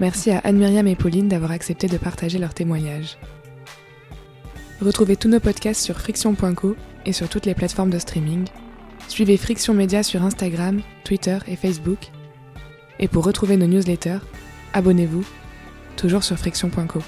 Merci 0.00 0.32
à 0.32 0.38
Anne-Myriam 0.38 0.88
et 0.88 0.96
Pauline 0.96 1.28
d'avoir 1.28 1.52
accepté 1.52 1.86
de 1.86 1.98
partager 1.98 2.38
leurs 2.38 2.52
témoignages. 2.52 3.16
Retrouvez 4.80 5.14
tous 5.14 5.28
nos 5.28 5.38
podcasts 5.38 5.82
sur 5.82 6.00
friction.co 6.00 6.74
et 7.06 7.12
sur 7.12 7.28
toutes 7.28 7.46
les 7.46 7.54
plateformes 7.54 7.90
de 7.90 8.00
streaming. 8.00 8.48
Suivez 9.06 9.36
Friction 9.36 9.72
Média 9.72 10.02
sur 10.02 10.24
Instagram, 10.24 10.80
Twitter 11.04 11.38
et 11.46 11.54
Facebook. 11.54 12.10
Et 12.98 13.06
pour 13.06 13.24
retrouver 13.24 13.56
nos 13.56 13.68
newsletters, 13.68 14.18
abonnez-vous, 14.72 15.24
toujours 15.96 16.24
sur 16.24 16.36
friction.co. 16.36 17.02